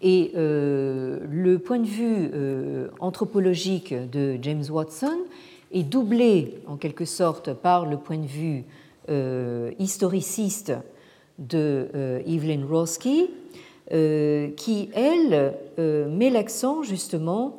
[0.00, 2.30] Et le point de vue
[3.00, 5.18] anthropologique de James Watson
[5.72, 8.64] est doublé en quelque sorte par le point de vue
[9.80, 10.72] historiciste
[11.40, 11.88] de
[12.24, 13.28] Evelyn Roski,
[13.90, 17.56] qui, elle, met l'accent justement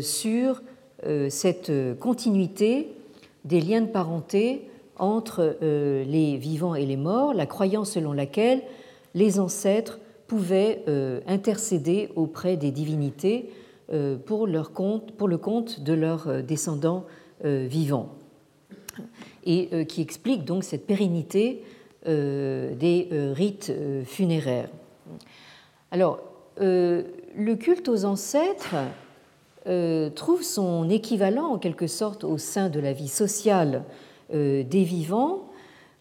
[0.00, 0.62] sur
[1.28, 2.88] cette continuité
[3.44, 4.68] des liens de parenté
[4.98, 8.62] entre euh, les vivants et les morts, la croyance selon laquelle
[9.14, 13.50] les ancêtres pouvaient euh, intercéder auprès des divinités
[13.92, 17.04] euh, pour le compte de leurs descendants
[17.44, 18.08] vivants,
[19.44, 21.62] et qui explique donc cette pérennité
[22.04, 23.72] des rites
[24.06, 24.68] funéraires.
[25.90, 26.20] Alors,
[26.60, 28.74] le culte aux ancêtres
[29.68, 33.84] euh, trouve son équivalent en quelque sorte au sein de la vie sociale
[34.32, 35.50] euh, des vivants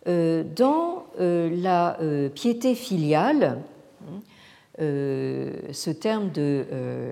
[0.07, 1.97] euh, dans la
[2.35, 3.57] piété filiale,
[4.79, 6.65] ce terme de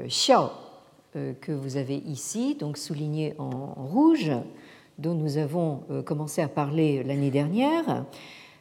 [0.07, 0.49] xiao
[1.13, 4.31] que vous avez ici, donc souligné en rouge,
[4.99, 8.05] dont nous avons commencé à parler l'année dernière.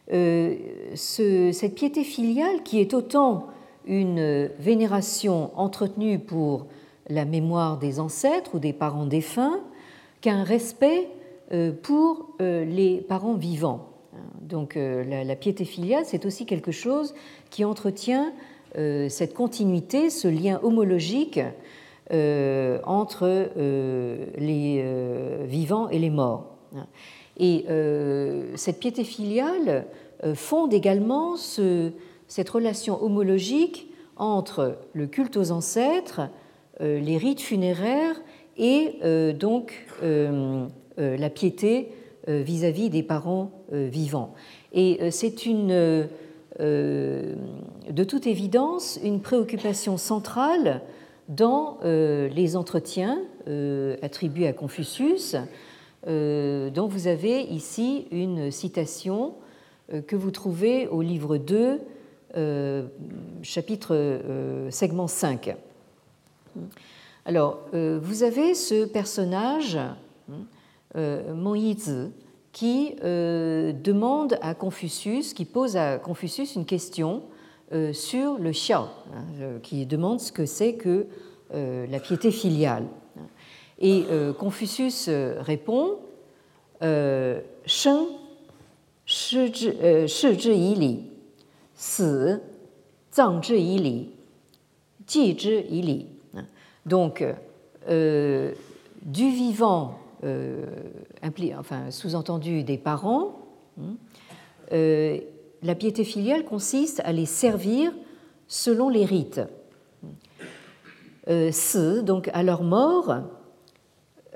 [0.08, 3.48] cette piété filiale qui est autant
[3.86, 6.66] une vénération entretenue pour
[7.08, 9.60] la mémoire des ancêtres ou des parents défunts
[10.20, 11.08] qu'un respect
[11.52, 13.90] euh, pour euh, les parents vivants.
[14.40, 17.14] Donc euh, la, piété filiale, c'est aussi quelque chose
[17.50, 18.32] qui entretient
[19.08, 21.38] cette continuité, ce lien homologique
[22.10, 23.48] entre
[24.36, 24.84] les
[25.46, 26.56] vivants et les morts.
[27.38, 27.66] Et
[28.56, 29.86] cette piété filiale
[30.34, 31.36] fonde également
[32.28, 36.22] cette relation homologique entre le culte aux ancêtres,
[36.80, 38.20] euh, les rites funéraires
[38.56, 40.66] et euh, donc euh,
[40.96, 41.90] la piété
[42.26, 44.32] vis-à-vis des parents vivants.
[44.72, 46.06] Et c'est une,
[46.58, 50.80] de toute évidence une préoccupation centrale
[51.28, 53.18] dans les entretiens
[54.00, 55.36] attribué à Confucius,
[56.06, 59.34] dont vous avez ici une citation
[60.06, 61.78] que vous trouvez au livre 2,
[63.42, 64.20] chapitre
[64.70, 65.56] segment 5.
[67.24, 69.78] Alors, vous avez ce personnage,
[70.94, 72.10] Moïse,
[72.52, 77.22] qui demande à Confucius, qui pose à Confucius une question
[77.72, 81.06] euh, sur le xiao, hein, qui demande ce que c'est que
[81.54, 82.84] euh, la piété filiale.
[83.80, 85.08] Et euh, Confucius
[85.40, 85.98] répond
[86.80, 88.06] Sheng
[89.06, 91.00] shi zhi yi li,
[91.74, 92.38] si
[93.12, 93.96] zang zhi yi li,
[95.06, 96.06] ji zhi yi li.
[96.86, 97.24] Donc,
[97.86, 99.98] du vivant,
[101.58, 103.38] enfin, sous-entendu des parents,
[103.80, 103.96] hein,
[104.70, 107.92] la piété filiale consiste à les servir
[108.46, 109.40] selon les rites.
[111.28, 111.50] Euh,
[112.02, 113.16] donc à leur mort,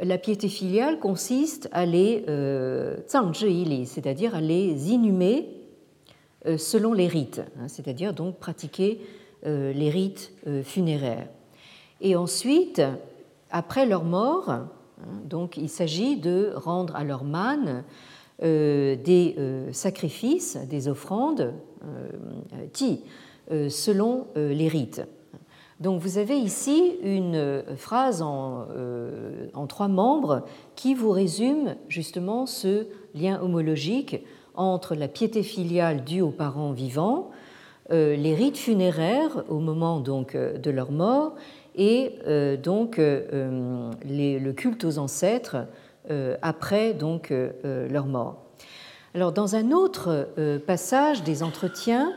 [0.01, 5.58] la piété filiale consiste à les euh, c'est-à-dire à les inhumer euh,
[6.57, 9.01] selon les rites, hein, c'est-à-dire donc pratiquer
[9.45, 10.33] euh, les rites
[10.65, 11.29] funéraires.
[12.01, 12.81] Et ensuite,
[13.51, 14.69] après leur mort, hein,
[15.25, 17.85] donc il s'agit de rendre à leur manne
[18.45, 21.55] euh, des euh, sacrifices, des offrandes,
[23.51, 25.03] euh, selon les rites.
[25.81, 28.67] Donc vous avez ici une phrase en,
[29.69, 30.45] trois membres
[30.77, 34.23] qui vous résume justement ce lien homologique
[34.59, 37.31] entre la piété filiale due aux parents vivants,
[37.91, 41.37] les rites funéraires au moment donc de leur mort
[41.75, 42.13] et
[42.63, 45.57] donc le culte aux ancêtres
[46.11, 48.39] euh, après donc euh, euh, leur mort.
[49.15, 50.29] Alors dans un autre
[50.67, 52.13] passage des entretiens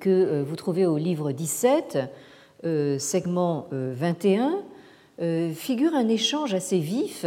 [0.00, 1.98] que vous trouvez au livre 17,
[2.98, 4.62] segment 21,
[5.54, 7.26] figure un échange assez vif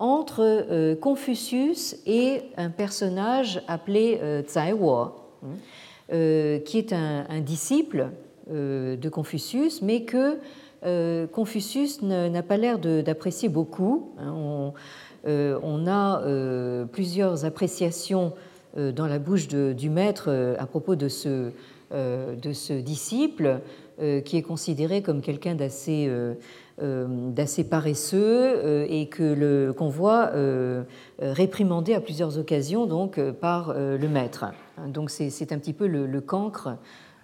[0.00, 5.12] entre Confucius et un personnage appelé Tsai Wo,
[6.10, 8.08] qui est un disciple
[8.48, 10.38] de Confucius, mais que
[10.84, 14.12] euh, Confucius n'a pas l'air d'apprécier beaucoup.
[14.18, 14.72] Hein.
[15.26, 18.32] Euh, on, a euh, plusieurs appréciations
[18.76, 21.50] dans la bouche du maître à propos de ce
[22.80, 23.60] disciple,
[24.24, 26.08] qui est considéré comme quelqu'un d'assez
[26.80, 30.32] d'assez paresseux et que qu'on voit
[31.18, 34.46] réprimandé à plusieurs occasions donc par le maître.
[34.86, 36.76] Donc c'est un petit peu le, cancre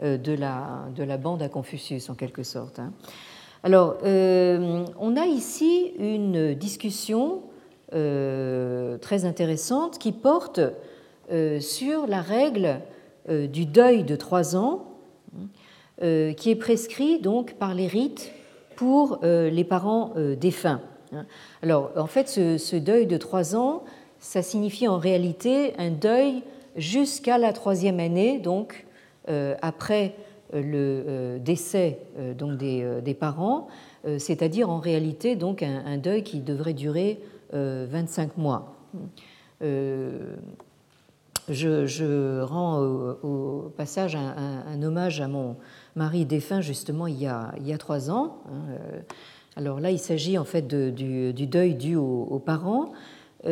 [0.03, 2.79] de la, de la bande à Confucius en quelque sorte.
[2.79, 2.93] Hein.
[3.67, 7.43] Alors, euh, on a ici une discussion
[7.95, 10.61] euh, très intéressante qui porte
[11.33, 12.81] euh, sur la règle
[13.29, 14.85] du deuil de trois ans,
[16.01, 18.31] qui est prescrit donc par les rites
[18.77, 20.81] pour les parents défunts.
[21.63, 23.85] Alors, en fait, ce, deuil de trois ans,
[24.21, 26.43] ça signifie en réalité un deuil
[26.77, 28.87] jusqu'à la troisième année, donc
[29.27, 30.15] après
[30.55, 33.67] euh, le euh, décès euh, donc des, parents,
[34.19, 37.19] c'est-à-dire en réalité donc un, deuil qui devrait durer
[37.53, 38.77] 25 mois.
[41.49, 45.57] Je, rends au, passage un, hommage à mon
[45.97, 48.39] mari défunt justement il y a, il y a trois ans.
[48.49, 48.77] Hein,
[49.57, 52.93] alors là, il s'agit en fait du, deuil dû aux, parents,
[53.43, 53.49] qui,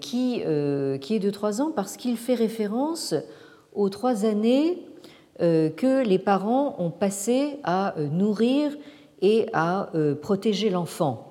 [0.00, 3.14] qui est de trois ans parce qu'il fait référence
[3.74, 4.78] aux trois années
[5.40, 8.76] euh, que les parents ont passé à euh, nourrir
[9.22, 11.26] et à euh, protéger l'enfant.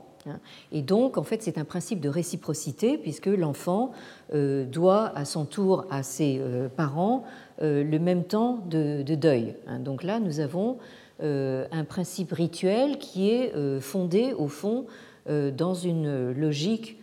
[0.71, 3.91] Et donc, en fait, c'est un principe de réciprocité, puisque l'enfant
[4.31, 6.39] doit à son tour à ses
[6.75, 7.23] parents
[7.61, 9.55] le même temps de, deuil.
[9.79, 10.77] Donc là, nous avons
[11.21, 14.85] un principe rituel qui est fondé, au fond,
[15.27, 16.97] dans une logique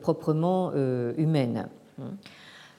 [0.00, 0.72] proprement
[1.16, 1.68] humaine.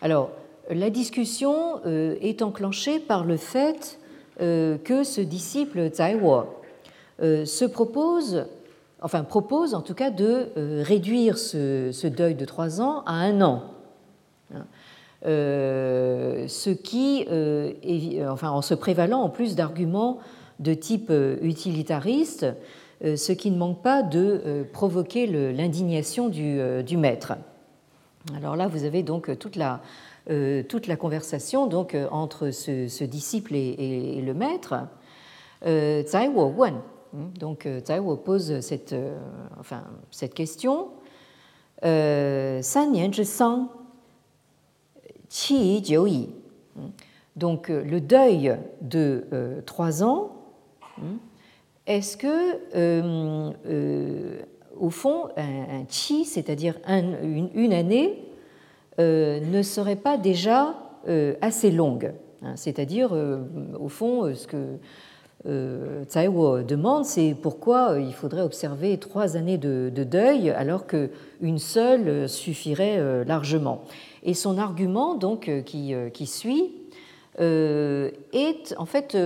[0.01, 0.31] Alors,
[0.69, 3.99] la discussion euh, est enclenchée par le fait
[4.41, 5.89] euh, que ce disciple
[7.21, 8.45] euh, se propose,
[9.01, 10.49] enfin propose en tout cas de
[10.83, 13.63] réduire ce, deuil de trois ans à un an.
[15.23, 16.47] Hein.
[16.47, 17.27] ce qui,
[18.27, 20.19] enfin, en se prévalant en plus d'arguments
[20.59, 21.11] de type
[21.41, 22.45] utilitariste,
[23.03, 27.33] ce qui ne manque pas de provoquer l'indignation du, maître.
[28.35, 29.81] Alors là, vous avez donc toute la,
[30.29, 34.75] euh, toute la conversation donc, euh, entre ce, disciple et, le maître.
[35.65, 36.03] Euh,
[36.33, 36.75] Wo Wen.
[37.13, 38.95] Hmm, donc Wo pose cette,
[39.59, 40.89] enfin, cette question.
[41.81, 43.69] San Nian Sang
[45.31, 46.27] Qi Jiu
[47.37, 49.23] donc le deuil de
[49.65, 50.31] trois ans,
[50.97, 51.15] hmm,
[51.87, 53.53] est-ce que,
[54.77, 58.21] au fond, un, chi, c'est-à-dire une, année,
[58.99, 60.75] ne serait pas déjà
[61.39, 62.11] assez longue
[62.43, 62.53] hein?
[62.57, 63.13] C'est-à-dire,
[63.79, 64.77] au fond, ce que
[65.47, 66.03] euh,
[66.63, 73.83] demande, c'est pourquoi il faudrait observer trois années de, deuil alors qu'une seule suffirait largement.
[74.23, 76.73] Et son argument, donc, qui, qui suit,
[77.39, 79.17] est en fait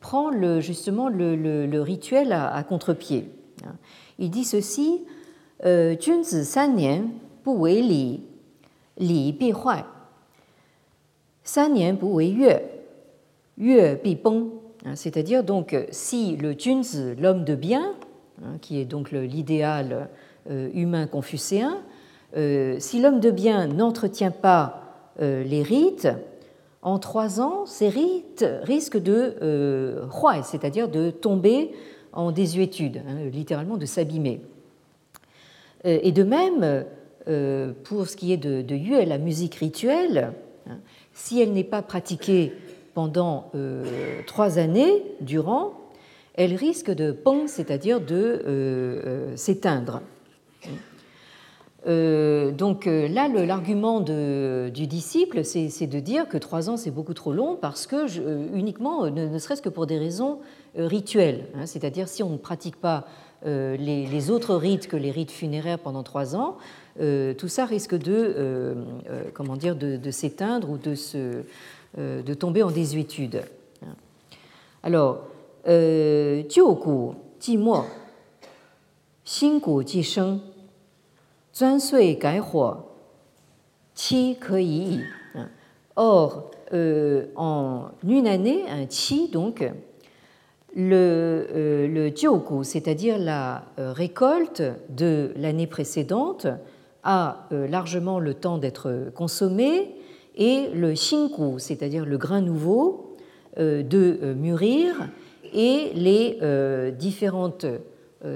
[0.00, 3.28] prend le, justement le, rituel à, contre-pied.
[4.18, 5.02] Il dit ceci
[5.62, 7.10] san nian
[7.44, 8.20] bu wei li,
[8.98, 9.84] li bi huai.
[11.44, 12.56] San nian bu wei yue,
[13.58, 14.62] yue bi beng.
[14.94, 17.94] C'est-à-dire, donc, si le Junzi, l'homme de bien,
[18.42, 20.08] hein, qui est donc l'idéal
[20.50, 21.91] euh, humain confucéen, euh,
[22.78, 24.82] si l'homme de bien n'entretient pas
[25.20, 26.08] euh, les rites,
[26.80, 30.06] en trois ans, ces rites risquent de euh,
[30.42, 31.70] c'est-à-dire de tomber
[32.12, 34.40] en désuétude, hein, littéralement de s'abîmer.
[35.84, 36.84] Euh, et de même,
[37.28, 40.32] euh, pour ce qui est de, de la musique rituelle,
[40.68, 40.78] hein,
[41.12, 42.52] si elle n'est pas pratiquée
[42.94, 43.84] pendant euh,
[44.26, 45.74] trois années durant,
[46.34, 50.00] elle risque de pong, c'est-à-dire de s'éteindre.
[51.85, 57.13] Euh, donc euh, là, l'argument du disciple, c'est de dire que trois ans, c'est beaucoup
[57.13, 60.39] trop long parce que euh, uniquement, ne, serait-ce que pour des raisons
[60.75, 61.65] rituelles, hein.
[61.65, 63.07] c'est-à-dire si on ne pratique pas
[63.45, 66.57] les, autres rites que les rites funéraires pendant trois ans,
[66.97, 68.75] tout ça risque de,
[69.33, 71.43] comment dire, de, s'éteindre ou de, se,
[71.97, 73.43] de tomber en désuétude.
[74.83, 75.23] Alors,
[75.67, 77.85] 旧古寂寞，
[79.25, 80.39] 新古既生。
[85.96, 89.62] Or, euh, en une année, un chi, donc,
[90.74, 96.46] le, euh, le c'est-à-dire la euh, récolte de l'année précédente,
[97.04, 99.96] a largement le temps d'être consommé,
[100.36, 103.16] et le shinku, c'est-à-dire le grain nouveau,
[103.58, 105.08] de mûrir,
[105.52, 106.38] et les
[106.92, 107.78] différentes euh,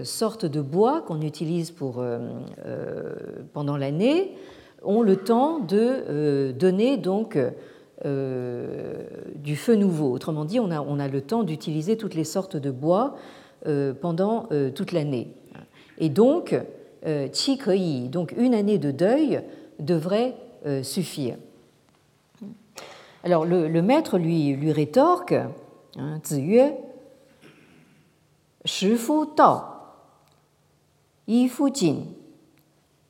[0.05, 2.18] sortes de bois qu'on utilise pour, euh,
[2.64, 3.14] euh,
[3.53, 4.34] pendant l'année
[4.82, 7.39] ont le temps de donner donc
[8.05, 10.12] du feu nouveau.
[10.12, 13.16] Autrement dit, on a, on a le temps d'utiliser toutes les sortes de bois
[14.01, 15.32] pendant toute l'année.
[15.99, 16.55] Et donc,
[17.32, 17.59] chi
[18.09, 19.41] donc une année de deuil,
[19.80, 20.37] devrait
[20.82, 21.37] suffire.
[23.24, 26.74] Alors le, maître lui, lui rétorque, hein, Ziyue,
[28.64, 29.76] Shifu Dao,
[31.29, 31.51] Yi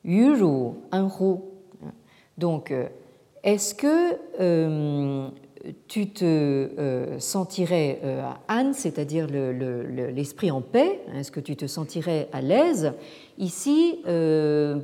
[0.03, 1.41] Yu Ru An.
[2.37, 2.87] Donc, euh,
[3.43, 5.29] est-ce que euh,
[5.87, 7.99] tu te euh, sentirais
[8.49, 12.93] An, c'est-à-dire l'esprit en paix Est-ce que tu te sentirais à l'aise
[13.37, 13.99] Ici,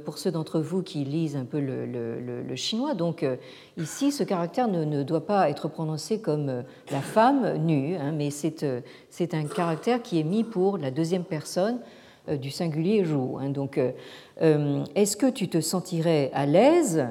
[0.06, 3.26] pour ceux d'entre vous qui lisent un peu le, chinois, donc
[3.78, 9.34] ici, ce caractère ne, doit pas être prononcé comme la femme nue, hein, mais c'est
[9.34, 13.38] un caractère qui est mis pour la deuxième personne euh, du singulier joue.
[13.40, 13.50] Hein.
[13.50, 13.92] Donc, euh,
[14.42, 17.08] euh, est-ce que tu te sentirais à l'aise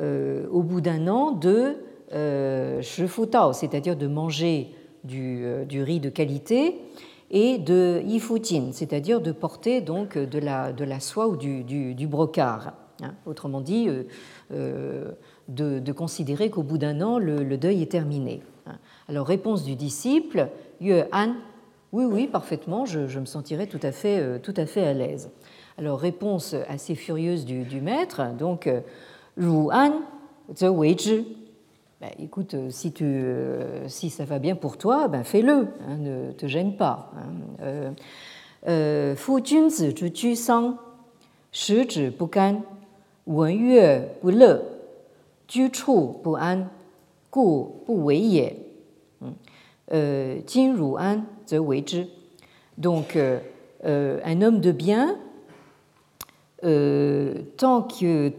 [0.00, 1.74] au bout d'un an de
[2.14, 6.76] euh, c'est-à-dire de manger du, riz de qualité,
[7.30, 12.74] et de yifutin, c'est-à-dire de porter donc de la, de la soie ou du, brocart.
[13.02, 13.14] Hein.
[13.26, 13.88] Autrement dit,
[14.50, 18.40] de, considérer qu'au bout d'un an, le, deuil est terminé.
[18.66, 18.78] Hein.
[19.08, 20.48] Alors, réponse du disciple,
[20.80, 21.34] Yue An
[21.90, 25.30] oui, oui, parfaitement, je, me sentirais tout à fait, euh, tout à, fait à l'aise.
[25.78, 28.80] Alors, réponse assez furieuse du, maître, donc, euh,
[29.38, 30.02] Ru An,
[30.60, 30.96] Wei
[32.00, 33.24] ben, écoute, euh, si, tu,
[33.88, 37.10] si ça va bien pour toi, ben fais-le, hein, ne te gêne pas.
[37.16, 37.94] Hein.
[39.16, 40.76] Fu Junzi zhi ju sang,
[41.50, 42.60] shi zhi bu gan,
[43.26, 44.60] wen yue bu le,
[45.48, 46.66] ju chu bu an,
[47.32, 48.56] gu bu wei ye.
[50.46, 51.24] Jin Ru An
[52.76, 53.38] donc, euh,
[53.84, 55.16] euh, un homme de bien,
[56.64, 58.32] euh, tant qu'il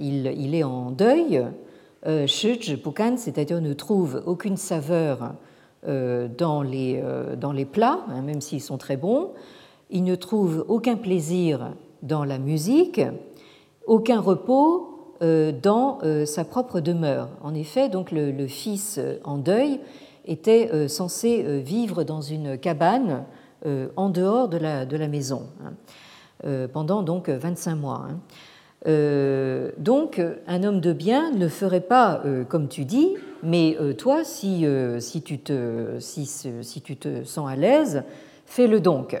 [0.00, 1.44] il, est en deuil,
[2.04, 5.34] c'est-à-dire ne trouve aucune saveur
[5.86, 7.02] dans, les,
[7.36, 9.30] dans les plats, hein, même s'ils sont très bons,
[9.90, 11.72] il ne trouve aucun plaisir
[12.02, 13.00] dans la musique,
[13.86, 17.28] aucun repos dans sa propre demeure.
[17.42, 19.80] En effet, donc le fils en deuil
[20.28, 23.24] était euh, censé euh, vivre dans une cabane
[23.66, 28.06] euh, en dehors de la, de la maison hein, pendant donc 25 mois.
[28.08, 29.70] Hein.
[29.76, 34.64] donc, un homme de bien ne ferait pas comme tu dis, mais toi, si,
[35.00, 38.04] si, tu te, si, si tu te sens à l'aise,
[38.46, 39.20] fais-le donc.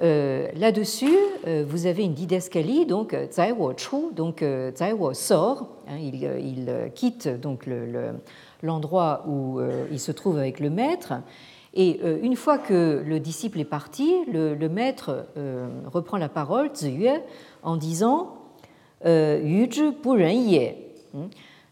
[0.00, 1.18] Là-dessus,
[1.66, 4.42] vous avez une didascalie, donc Zai Chu, donc
[4.74, 8.14] Zai sort, hein, il, il, quitte donc le,
[8.62, 11.14] où il se trouve avec le maître,
[11.74, 15.26] et une fois que le disciple est parti, le, maître
[15.86, 17.08] reprend la parole, Ziyue,
[17.62, 18.34] en disant
[19.04, 20.74] Yu zhi bu ye.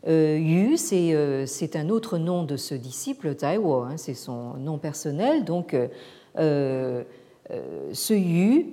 [0.08, 4.78] Euh, yu, euh, c'est un autre nom de ce disciple, Taiwo, hein, c'est son nom
[4.78, 5.44] personnel.
[5.44, 5.76] Donc,
[6.38, 7.02] euh,
[7.92, 8.66] ce Yu,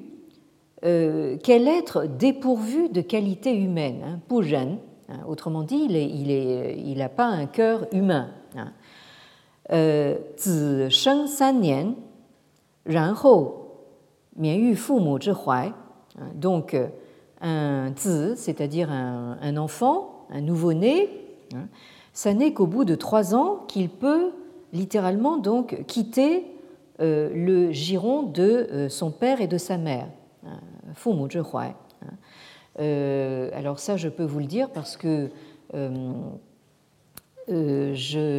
[0.81, 4.77] quel être dépourvu de qualité humaine, hein, Pujen, hein,
[5.27, 8.29] autrement dit, il n'a pas un cœur humain.
[9.69, 10.89] Zhi
[15.31, 15.71] huai.
[16.35, 16.77] Donc,
[17.41, 21.09] un zi, c'est-à-dire un enfant, un nouveau-né,
[21.53, 21.67] Hein.
[22.13, 24.31] Ça n'est qu'au bout de trois ans qu'il peut
[24.71, 26.45] littéralement donc quitter
[26.99, 30.07] euh, le giron de euh, son père et de sa mère.
[30.45, 30.59] Hein.
[30.89, 31.71] Hein.
[31.79, 31.82] Euh,
[32.77, 35.29] alors ça, je peux vous le dire parce que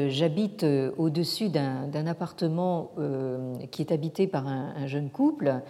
[0.09, 0.67] j'habite
[0.97, 2.93] au-dessus d'un appartement
[3.71, 5.61] qui est habité par un, jeune couple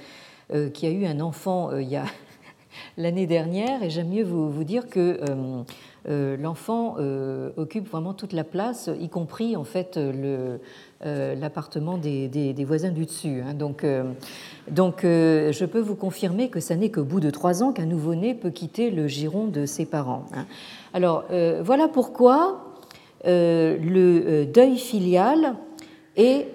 [0.72, 2.04] qui a eu un enfant il y a
[2.96, 3.82] l'année dernière.
[3.82, 5.20] Et j'aime mieux vous, dire que
[6.06, 10.58] euh, l'enfant euh, occupe vraiment toute la place, y compris en fait euh,
[11.04, 13.42] l'appartement des, voisins du dessus.
[13.46, 13.54] Hein.
[13.54, 13.84] Donc,
[14.70, 18.34] donc je peux vous confirmer que ça n'est qu'au bout de trois ans qu'un nouveau-né
[18.34, 20.24] peut quitter le giron de ses parents.
[20.34, 20.46] Hein.
[20.92, 21.24] Alors
[21.62, 22.74] voilà pourquoi
[23.24, 25.56] le deuil filial
[26.16, 26.46] est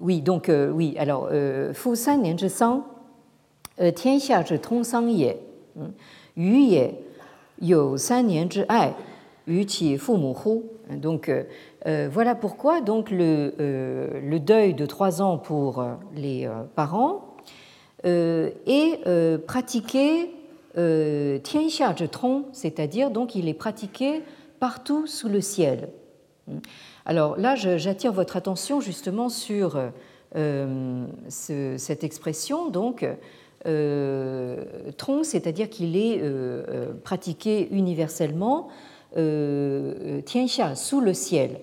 [0.00, 1.28] oui donc oui alors
[1.74, 2.84] fu san nian zhi sang
[3.94, 5.36] tian xia zhi tong sang ye
[6.36, 6.94] yu ye
[10.90, 11.30] donc
[11.84, 17.28] voilà pourquoi donc le, euh, le, deuil de trois ans pour euh, les euh, parents
[18.04, 20.30] est pratiqué
[22.10, 24.22] tron, c'est-à-dire donc il est pratiqué
[24.58, 25.90] partout sous le ciel.
[27.06, 29.78] Alors là, j'attire votre attention justement sur
[31.28, 33.06] cette expression donc
[33.66, 34.64] euh,
[34.96, 38.68] tronc, c'est-à-dire qu'il est, euh, euh, pratiqué universellement,
[40.24, 41.60] tianxia, sous le ciel.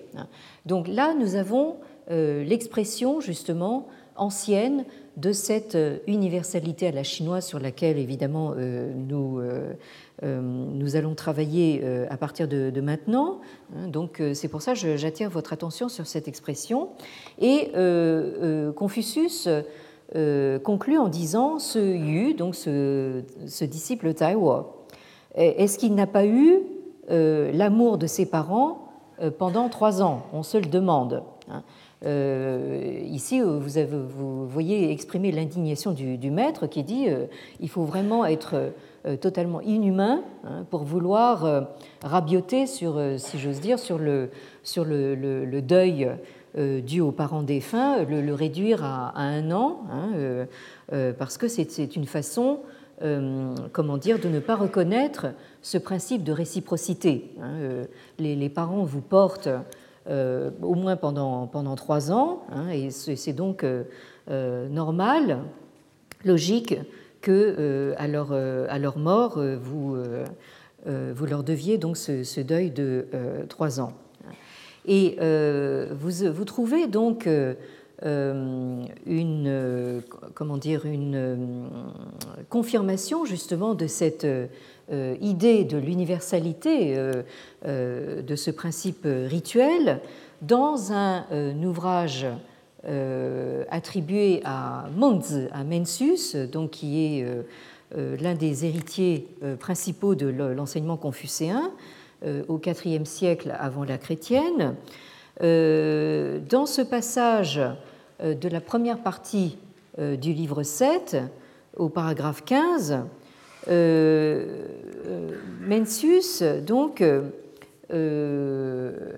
[0.66, 1.76] Donc là, nous avons
[2.08, 3.86] l'expression justement
[4.16, 4.84] ancienne
[5.16, 5.76] de cette
[6.06, 9.40] universalité à la chinoise sur laquelle évidemment nous,
[10.22, 13.40] nous allons travailler à partir de, maintenant.
[13.76, 13.88] Hein.
[13.88, 16.88] Donc c'est pour ça que j'attire votre attention sur cette expression.
[17.40, 17.70] Et
[18.76, 19.48] Confucius
[20.16, 23.22] euh, conclut en disant ce Yu, donc ce,
[23.64, 24.66] disciple Taiwo,
[25.36, 26.58] est-ce qu'il n'a pas eu euh,
[27.10, 28.88] l'amour de ses parents
[29.20, 31.22] euh, pendant trois ans On se le demande.
[31.48, 31.62] Hein.
[33.06, 33.98] ici, vous, avez,
[34.46, 37.08] voyez exprimer l'indignation du, maître qui dit
[37.58, 38.72] il faut vraiment être
[39.20, 41.66] totalement inhumain hein, pour vouloir
[42.04, 44.30] rabioter sur, si j'ose dire, sur le,
[44.62, 46.08] sur le deuil
[46.58, 50.46] euh, dû aux parents défunts, le, réduire à, un an, hein, euh,
[50.92, 52.60] euh, parce que c'est une façon,
[53.72, 55.28] comment dire, de ne pas reconnaître
[55.62, 57.32] ce principe de réciprocité.
[57.40, 57.84] Hein,
[58.18, 59.48] les, parents vous portent
[60.08, 63.64] au moins pendant, pendant trois ans, hein, et c'est donc
[64.28, 65.40] normal,
[66.24, 66.76] logique,
[67.20, 69.96] que à, leur, à leur mort, vous,
[70.86, 73.06] vous leur deviez donc ce, ce deuil de
[73.48, 73.92] trois ans.
[74.86, 77.54] Et euh, vous, trouvez donc euh,
[78.04, 80.02] euh, une,
[80.34, 81.68] comment dire, une
[82.48, 84.26] confirmation justement de cette
[85.20, 86.96] idée de l'universalité
[87.64, 90.00] de ce principe rituel
[90.42, 91.24] dans un
[91.62, 92.26] ouvrage
[93.70, 97.26] attribué à Mengzi, à Mencius, donc qui est
[97.94, 99.28] l'un des héritiers
[99.60, 101.70] principaux de l'enseignement confucéen,
[102.22, 104.74] euh, au IVe siècle avant la chrétienne.
[105.42, 107.58] Euh, dans ce passage
[108.22, 109.56] euh, de la première partie
[109.98, 111.16] du livre 7,
[111.76, 113.04] au paragraphe 15,
[115.66, 117.04] Mencius donc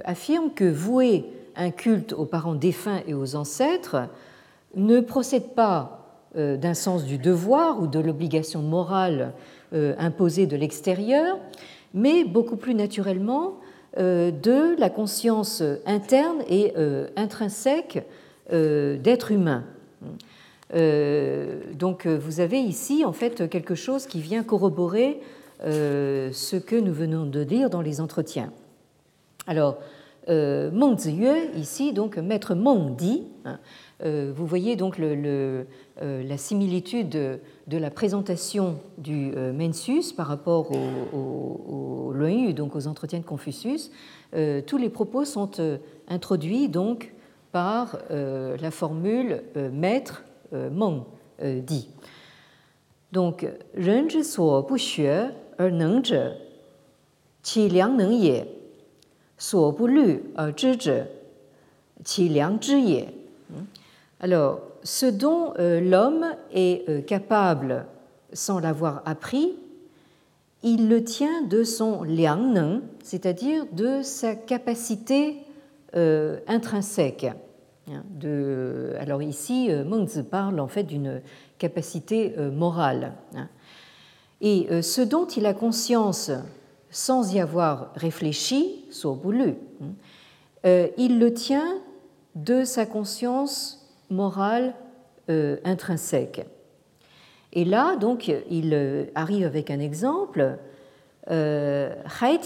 [0.05, 1.25] affirme que vouer
[1.57, 4.09] un culte aux parents défunts et aux ancêtres
[4.75, 5.99] ne procède pas
[6.35, 9.33] d'un sens du devoir ou de l'obligation morale
[9.73, 11.39] imposée de l'extérieur,
[11.95, 13.59] mais beaucoup plus naturellement
[13.99, 18.03] euh, de la conscience interne et euh, intrinsèque
[18.51, 19.65] euh, d'être humain.
[20.73, 25.21] Donc vous avez ici en fait quelque chose qui vient corroborer
[25.61, 28.53] ce que nous venons de dire dans les entretiens.
[29.47, 29.79] Alors,
[30.29, 33.25] Meng Ziyue, ici, donc maître Meng dit.
[33.45, 33.59] Hein,
[34.05, 42.77] vous voyez donc la similitude de, la présentation du Mensus par rapport au, au, donc
[42.77, 43.91] aux entretiens de Confucius.
[44.67, 45.51] tous les propos sont
[46.09, 47.13] introduits donc
[47.51, 49.43] par la formule
[49.73, 51.05] maître Meng
[51.41, 51.89] dit.
[53.13, 53.47] Donc,
[64.21, 67.87] Alors, ce dont euh, l'homme est euh, capable
[68.33, 69.57] sans l'avoir appris,
[70.63, 75.39] il le tient de son liang c'est-à-dire de sa capacité
[75.97, 77.27] euh, intrinsèque.
[79.01, 81.21] Alors ici, Mengzi parle en fait d'une
[81.63, 83.13] capacité euh, morale.
[83.37, 83.49] Hein.
[84.41, 86.33] Et euh, ce dont il a conscience
[86.91, 89.93] sans y avoir réfléchi, voulu, hein,
[90.67, 91.79] euh, il le tient
[92.35, 94.75] de sa conscience morale
[95.65, 96.45] intrinsèque.
[97.55, 100.59] Et là, donc, il arrive avec un exemple.
[101.31, 102.39] Hai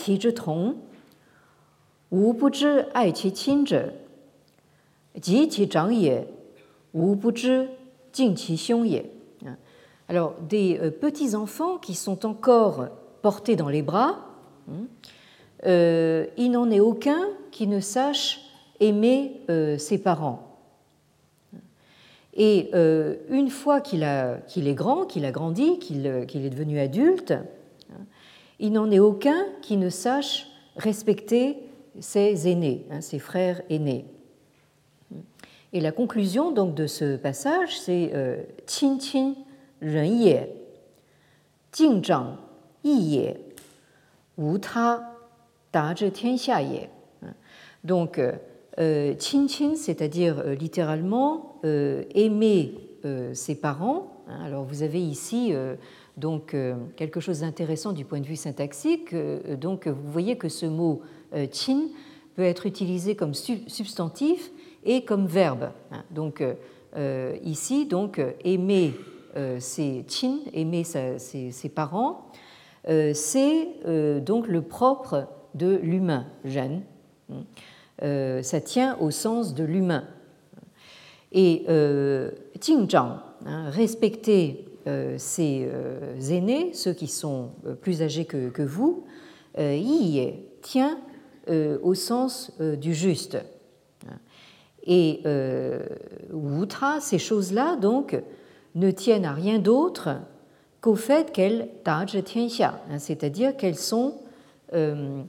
[5.20, 6.26] qi qin zhi, ji qi zhang ye,
[6.92, 7.68] wu bu zhi
[9.44, 9.56] Hein.
[10.08, 12.88] Alors, des euh, petits-enfants qui sont encore
[13.22, 14.18] portés dans les bras,
[14.70, 14.86] hein,
[15.66, 18.40] euh, il n'en est aucun qui ne sache
[18.80, 20.42] aimer euh, ses parents.
[22.38, 22.70] Et
[23.30, 28.04] une fois qu'il est grand, qu'il a grandi, qu'il est devenu adulte, hein,
[28.58, 30.46] il n'en est aucun qui ne sache
[30.76, 31.56] respecter
[31.98, 34.04] ses aînés, ses frères aînés.
[35.76, 38.10] Et la conclusion donc de ce passage, c'est
[38.66, 39.34] Qin Qin
[39.82, 40.38] Ren Ye,
[41.70, 42.38] Jing Zhang
[42.82, 43.34] Yi Ye,
[44.38, 45.12] Wu Ta
[45.74, 46.88] Da Zhe Tian Xia Ye.
[47.84, 52.72] Donc, euh, Qin Qin, c'est-à-dire euh, littéralement euh, aimer
[53.34, 54.24] ses parents.
[54.28, 54.38] Hein.
[54.46, 55.52] Alors, vous avez ici
[56.16, 56.56] donc
[56.96, 59.14] quelque chose d'intéressant du point de vue syntaxique.
[59.60, 61.02] Donc, vous voyez que ce mot
[61.52, 61.82] Qin
[62.34, 64.50] peut être utilisé comme substantif
[64.86, 65.70] et comme verbe.
[65.90, 66.04] Hein.
[66.10, 66.54] Donc euh,
[66.96, 68.94] euh, ici, donc aimer
[69.36, 72.30] euh, ses chin, aimer ses, parents,
[72.86, 73.68] c'est
[74.24, 76.82] donc le propre de l'humain, Jeanne.
[77.30, 78.42] Hein.
[78.42, 80.04] ça tient au sens de l'humain.
[81.32, 81.64] Et
[82.60, 84.66] Jingzhang, hein, respecter
[85.16, 85.68] ses
[86.30, 87.50] aînés, ceux qui sont
[87.82, 89.04] plus âgés que, que vous,
[89.58, 90.96] Yi tient
[91.48, 93.36] au sens du juste.
[94.86, 95.84] Et euh,
[96.32, 98.16] Wutra, ces choses-là, donc,
[98.76, 100.10] ne tiennent à rien d'autre
[100.80, 104.20] qu'au fait qu'elles tajent tianxia, hein, c'est-à-dire qu'elles sont
[104.72, 105.22] euh,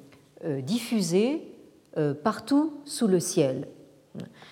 [0.46, 1.42] euh, diffusées
[1.98, 3.68] euh, partout sous le ciel,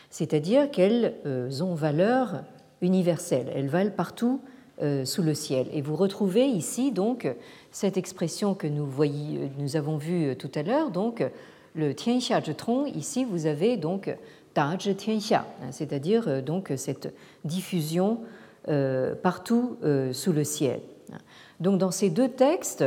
[0.09, 1.13] c'est-à-dire qu'elles
[1.61, 2.43] ont valeur
[2.81, 4.41] universelle, elles valent partout
[5.05, 5.67] sous le ciel.
[5.73, 7.27] Et vous retrouvez ici donc
[7.71, 11.23] cette expression que nous, avons vue tout à l'heure, donc
[11.73, 12.85] le tianxia tronc.
[12.85, 14.15] Ici, vous avez donc
[15.71, 18.19] c'est-à-dire euh, donc cette diffusion
[18.67, 20.79] euh, partout euh, sous le ciel.
[21.59, 22.83] Donc dans ces deux textes,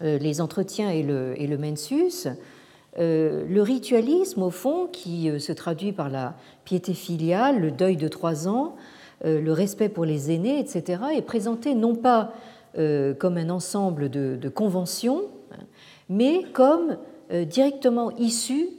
[0.00, 2.26] les entretiens et le, mensus,
[2.96, 8.48] le ritualisme, au fond, qui se traduit par la piété filiale, le deuil de trois
[8.48, 8.76] ans,
[9.22, 12.32] le respect pour les aînés, etc., est présenté non pas
[12.74, 15.24] comme un ensemble de, conventions,
[16.08, 16.96] mais comme
[17.30, 18.70] directement issu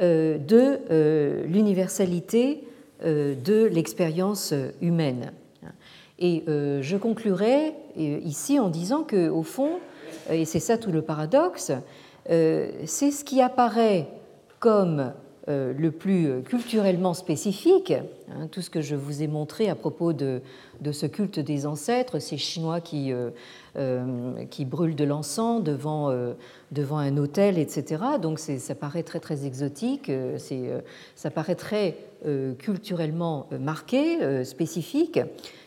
[0.00, 2.64] de euh, l'universalité
[3.04, 5.32] euh, de l'expérience humaine.
[6.20, 9.78] Et je conclurai ici en disant que, au fond,
[10.28, 11.70] et c'est ça tout le paradoxe,
[12.26, 14.08] c'est ce qui apparaît
[14.58, 15.12] comme
[15.48, 20.42] le plus culturellement spécifique, hein, tout ce que je vous ai montré à propos de,
[20.92, 23.12] ce culte des ancêtres, ces Chinois qui,
[24.50, 26.12] qui brûlent de l'encens devant
[26.72, 28.02] devant un hôtel, etc.
[28.20, 30.80] Donc ça paraît très très exotique, euh, euh,
[31.14, 31.96] ça paraît très
[32.26, 35.20] euh, culturellement marqué, spécifique.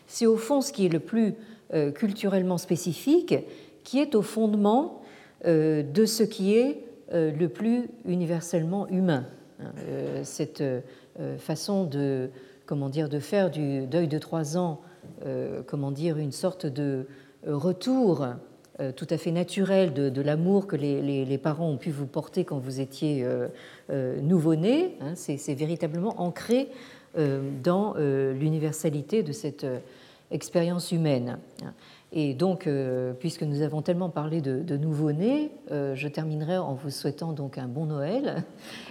[0.08, 1.36] C'est au fond ce qui est le plus
[1.96, 3.34] culturellement spécifique
[3.86, 5.02] qui est au fondement
[5.46, 9.26] de ce qui est le plus universellement humain.
[9.62, 10.24] Hein.
[10.24, 10.64] Cette
[11.38, 12.30] façon de,
[12.66, 14.82] comment dire, de faire du deuil de trois ans,
[15.68, 17.08] comment dire, une sorte de
[17.46, 18.26] retour
[18.82, 22.58] euh, tout à fait naturel de, l'amour que les, parents ont pu vous porter quand
[22.58, 23.48] vous étiez euh,
[23.92, 24.96] euh, nouveau-né.
[25.02, 26.70] Hein, c'est véritablement ancré
[27.62, 29.66] dans l'universalité de cette
[30.32, 31.40] expérience humaine.
[32.14, 32.68] Et donc,
[33.20, 37.68] puisque nous avons tellement parlé de, de nouveau-nés, je terminerai en vous souhaitant donc un
[37.68, 38.44] bon Noël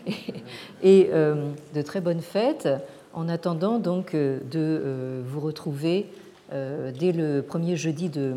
[0.83, 2.69] et, de très bonnes fêtes,
[3.13, 6.07] en attendant donc de vous retrouver
[6.51, 8.35] dès le premier jeudi de,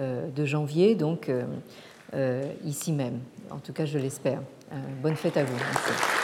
[0.00, 1.30] de janvier, donc
[2.64, 3.18] ici même.
[3.50, 4.40] En tout cas, je l'espère.
[5.02, 5.54] bonne fête à vous.
[5.54, 6.23] Merci.